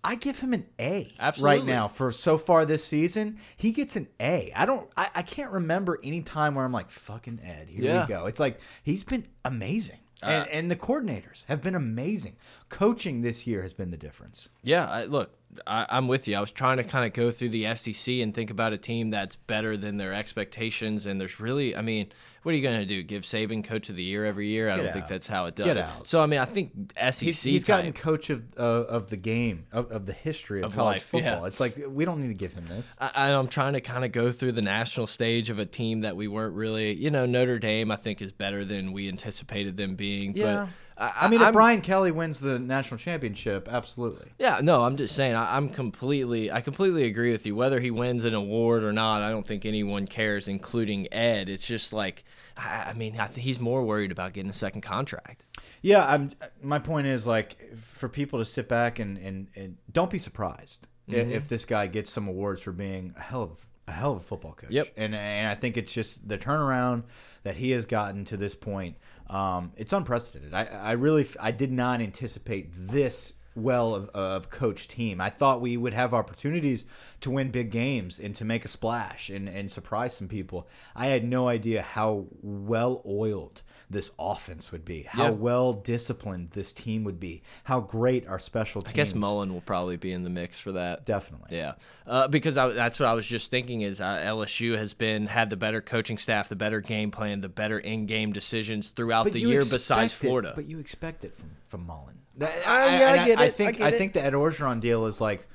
[0.07, 1.59] I give him an A Absolutely.
[1.59, 3.39] right now for so far this season.
[3.57, 4.53] He gets an A.
[4.55, 8.03] I don't, I, I can't remember any time where I'm like, fucking Ed, here Yeah.
[8.05, 8.27] we go.
[8.27, 9.99] It's like he's been amazing.
[10.23, 12.37] Uh, and, and the coordinators have been amazing.
[12.69, 14.49] Coaching this year has been the difference.
[14.63, 15.35] Yeah, I, look,
[15.67, 16.37] I, I'm with you.
[16.37, 19.11] I was trying to kind of go through the SEC and think about a team
[19.11, 21.07] that's better than their expectations.
[21.07, 22.09] And there's really, I mean,
[22.43, 23.03] what are you going to do?
[23.03, 24.69] Give Saban coach of the year every year?
[24.69, 25.65] I Get don't think that's how it does.
[25.67, 26.07] Get out.
[26.07, 27.15] So I mean, I think SEC.
[27.21, 30.75] He's, he's gotten coach of uh, of the game of, of the history of, Of
[30.75, 31.41] college life, football.
[31.41, 31.47] yeah.
[31.47, 32.97] It's like we don't need to give him this.
[33.01, 36.17] I, I'm trying to kind of go through the national stage of a team that
[36.17, 37.91] we weren't really, you know, Notre Dame.
[37.91, 40.37] I think is better than we anticipated them being.
[40.37, 40.45] Yeah.
[40.67, 44.31] But I mean, if I'm- Brian Kelly wins the national championship, absolutely.
[44.39, 47.57] Yeah, no, I'm just saying I, I'm completely I completely agree with you.
[47.57, 51.49] Whether he wins an award or not, I don't think anyone cares, including Ed.
[51.49, 52.25] It's just like
[52.57, 55.45] I, I mean, I think he's more worried about getting a second contract.
[55.83, 56.31] Yeah, I'm.
[56.63, 60.87] My point is like for people to sit back and and, and don't be surprised
[61.11, 61.33] Mm-hmm.
[61.33, 64.21] if this guy gets some awards for being a hell of a hell of a
[64.21, 64.71] football coach.
[64.71, 64.89] Yep.
[64.97, 67.03] And and I think it's just the turnaround
[67.43, 68.97] that he has gotten to this point.
[69.29, 70.55] Um, it's unprecedented.
[70.55, 75.21] I I really I did not anticipate this well of, of coach team.
[75.21, 76.85] I thought we would have opportunities
[77.21, 80.69] to win big games and to make a splash and, and surprise some people.
[80.95, 83.63] I had no idea how well oiled
[83.95, 85.31] this offense would be, how Yeah.
[85.31, 88.93] well disciplined this team would be, how great our special teams.
[88.93, 91.07] I guess Mullen will probably be in the mix for that.
[91.07, 91.57] definitely.
[91.57, 91.75] Yeah,
[92.07, 95.49] uh, because I, that's what I was just thinking is uh, LSU has been had
[95.49, 99.61] the better coaching staff, the better game plan, the better in-game decisions throughout the year.
[99.69, 102.19] Besides it- Florida, but you expect it from from Mullen.
[102.41, 103.97] I- yeah, I and get I it, I think get it.
[103.99, 105.47] think the Ed Orgeron deal is like,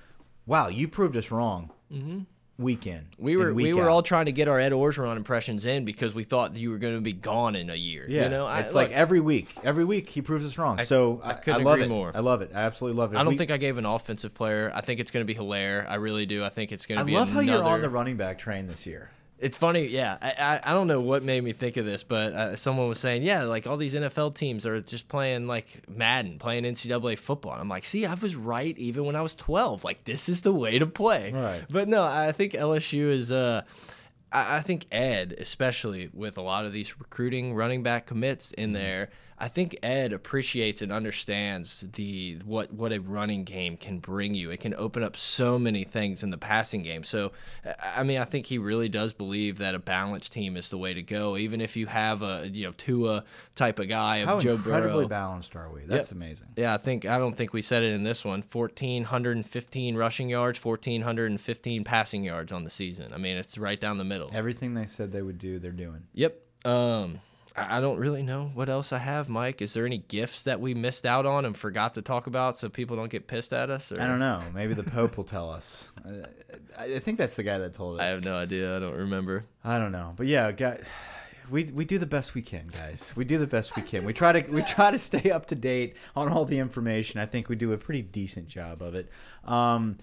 [0.46, 1.72] wow, you proved us wrong.
[1.94, 2.10] Mm-hmm.
[2.18, 2.26] Week
[2.60, 3.90] in, we were we were out.
[3.90, 6.96] all trying to get our Ed Orgeron impressions in because we thought you were going
[6.96, 8.06] to be gone in a year.
[8.08, 10.80] Yeah, you know, I- it's look, like every week, every week he proves us wrong.
[10.84, 11.88] so I I, couldn't love it.
[11.90, 12.12] more.
[12.14, 12.52] I love it.
[12.54, 13.18] I absolutely love it.
[13.18, 14.72] I don't We- think I gave an offensive player.
[14.76, 15.90] I think it's going to be Helaire.
[15.90, 16.44] I really do.
[16.44, 17.16] I think it's going to be.
[17.16, 19.10] I love how you're on the running back train this year.
[19.40, 20.18] It's funny, yeah.
[20.22, 23.00] I, I I don't know what made me think of this, but uh, someone was
[23.00, 27.54] saying, yeah, like all these NFL teams are just playing like Madden, playing NCAA football.
[27.54, 29.84] And I'm like, see, I was right even when I was 12.
[29.84, 31.32] Like this is the way to play.
[31.32, 31.64] Right.
[31.70, 33.32] But no, I think LSU is.
[33.32, 33.62] Uh,
[34.32, 38.74] I I think Ed, especially with a lot of these recruiting running back commits in
[38.74, 39.10] there,
[39.42, 44.52] I think Ed appreciates and understands the what what a running game can bring you.
[44.52, 47.04] It can open up so many things in the passing game.
[47.04, 47.32] So,
[47.82, 50.94] I mean, I think he really does believe that a balanced team is the way
[50.94, 51.38] to go.
[51.38, 53.24] Even if you have a you know Tua
[53.56, 55.08] type of guy of How Joe incredibly Burrow.
[55.08, 55.84] balanced are we?
[55.86, 56.50] That's amazing.
[56.58, 58.42] Yeah, I think I don't think we said it in this one.
[58.42, 63.14] Fourteen hundred and fifteen rushing yards, fourteen hundred and fifteen passing yards on the season.
[63.14, 64.30] I mean, it's right down the middle.
[64.34, 66.04] Everything they said they would do, they're doing.
[66.14, 66.42] Yep.
[66.66, 67.22] Um,
[67.70, 69.62] I don't really know what else I have, Mike.
[69.62, 72.70] Is there any gifts that we missed out on and forgot to talk about so
[72.70, 73.92] people don't get pissed at us?
[73.92, 74.02] Or?
[74.02, 74.42] I don't know.
[74.54, 75.92] Maybe the Pope will tell us.
[76.78, 78.08] I, I think that's the guy that told us.
[78.08, 78.76] I have no idea.
[78.76, 79.46] I don't remember.
[79.64, 80.80] I don't know, but yeah, guy,
[81.50, 83.14] we we do the best we can, guys.
[83.16, 84.06] We do the best we can.
[84.06, 87.20] We try to we try to stay up to date on all the information.
[87.20, 89.10] I think we do a pretty decent job of it.
[89.46, 89.98] Um,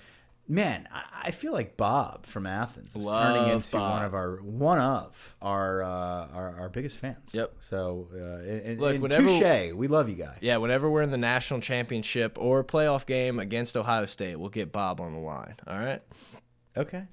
[0.48, 3.90] man, I, I feel like Bob from Athens is turning into Bob.
[3.90, 7.34] one of our one of our uh, our, our biggest fans.
[7.34, 7.56] Yep.
[7.60, 10.38] So, uh, and, and, Look, and whenever- touche, we love you guys.
[10.40, 14.72] Yeah, whenever we're in the national championship or playoff game against Ohio State, we'll get
[14.72, 15.56] Bob on the line.
[15.66, 16.00] All right.
[16.76, 17.04] Okay.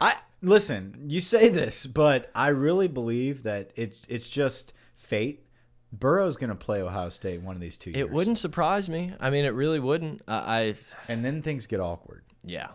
[0.00, 1.06] I listen.
[1.08, 5.46] You say this, but I really believe that it's it's just fate.
[5.94, 8.00] Burrow's going to play Ohio State one of these two years.
[8.00, 9.12] It wouldn't surprise me.
[9.20, 10.22] I mean, it really wouldn't.
[10.26, 10.74] I, I
[11.06, 12.68] and then things get awkward yeah,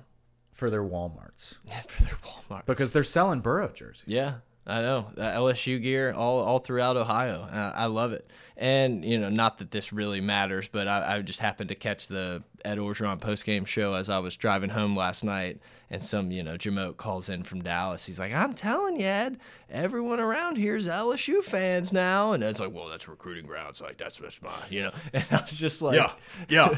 [0.58, 1.58] for their WalMarts.
[1.88, 4.05] For their Walmart because they're selling Burrow jerseys.
[4.08, 4.36] Yeah,
[4.68, 7.43] I know uh, LSU gear all all throughout Ohio.
[7.43, 11.22] Uh, I love it, and you know, not that this really matters, but I, I
[11.22, 14.93] just happened to catch the Ed Orgeron post game show as I was driving home
[14.93, 18.05] last night, and some you know Jamoke calls in from Dallas.
[18.05, 19.39] He's like, "I'm telling you, Ed,
[19.70, 23.80] everyone around here is LSU fans now," and Ed's like, "Well, that's recruiting grounds.
[23.80, 26.11] Like that's what's my, you know." And I was just like, yeah,
[26.49, 26.78] yeah,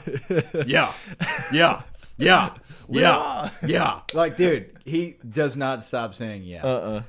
[0.68, 0.94] yeah,
[1.52, 1.82] yeah,
[2.20, 4.00] yeah, yeah.
[4.14, 6.64] Like, dude, he does not stop saying yeah.
[6.64, 7.02] Uh-uh.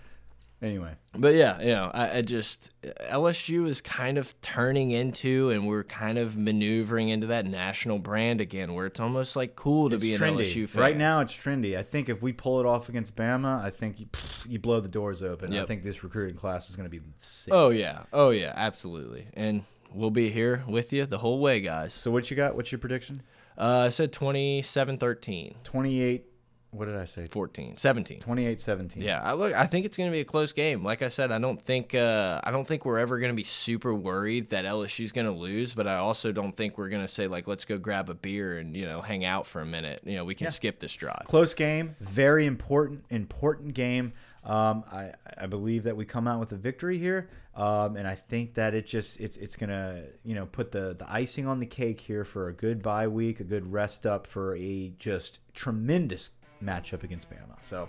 [0.63, 2.71] Anyway, But yeah, you know, I, I just
[3.11, 8.43] LSU is kind of turning into, and we're kind of maneuvering into that national brand
[8.43, 10.83] again, where it's almost like cool to it's be an trendy LSU fan.
[10.83, 11.21] right now.
[11.21, 11.79] It's trendy.
[11.79, 14.07] I think if we pull it off against Bama, I think you,
[14.47, 15.57] you blow the doors open.
[15.57, 17.55] I think this recruiting class is going to be sick.
[17.55, 19.63] Oh yeah, oh yeah, absolutely, and
[19.95, 21.95] we'll be here with you the whole way, guys.
[21.95, 22.55] So what you got?
[22.55, 23.23] What's your prediction?
[23.57, 26.27] Uh, I said 27 13, 28
[26.73, 27.27] what did I say?
[27.27, 28.21] 14, 17.
[28.21, 29.03] 28 17.
[29.03, 30.85] Yeah, I look I think it's going to be a close game.
[30.85, 33.43] Like I said, I don't think uh, I don't think we're ever going to be
[33.43, 37.13] super worried that LSU's going to lose, but I also don't think we're going to
[37.13, 40.03] say like let's go grab a beer and, you know, hang out for a minute.
[40.05, 40.51] You know, we can yeah.
[40.51, 41.25] skip this drive.
[41.25, 44.13] Close game, very important important game.
[44.45, 48.15] Um, I, I believe that we come out with a victory here, um, and I
[48.15, 51.67] think that it just it's it's gonna you know put the the icing on the
[51.67, 56.31] cake here for a good bye week, a good rest up for a just tremendous
[56.65, 57.57] matchup against Bama.
[57.65, 57.89] So,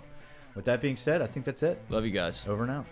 [0.54, 1.80] with that being said, I think that's it.
[1.88, 2.46] Love you guys.
[2.46, 2.86] Over and out.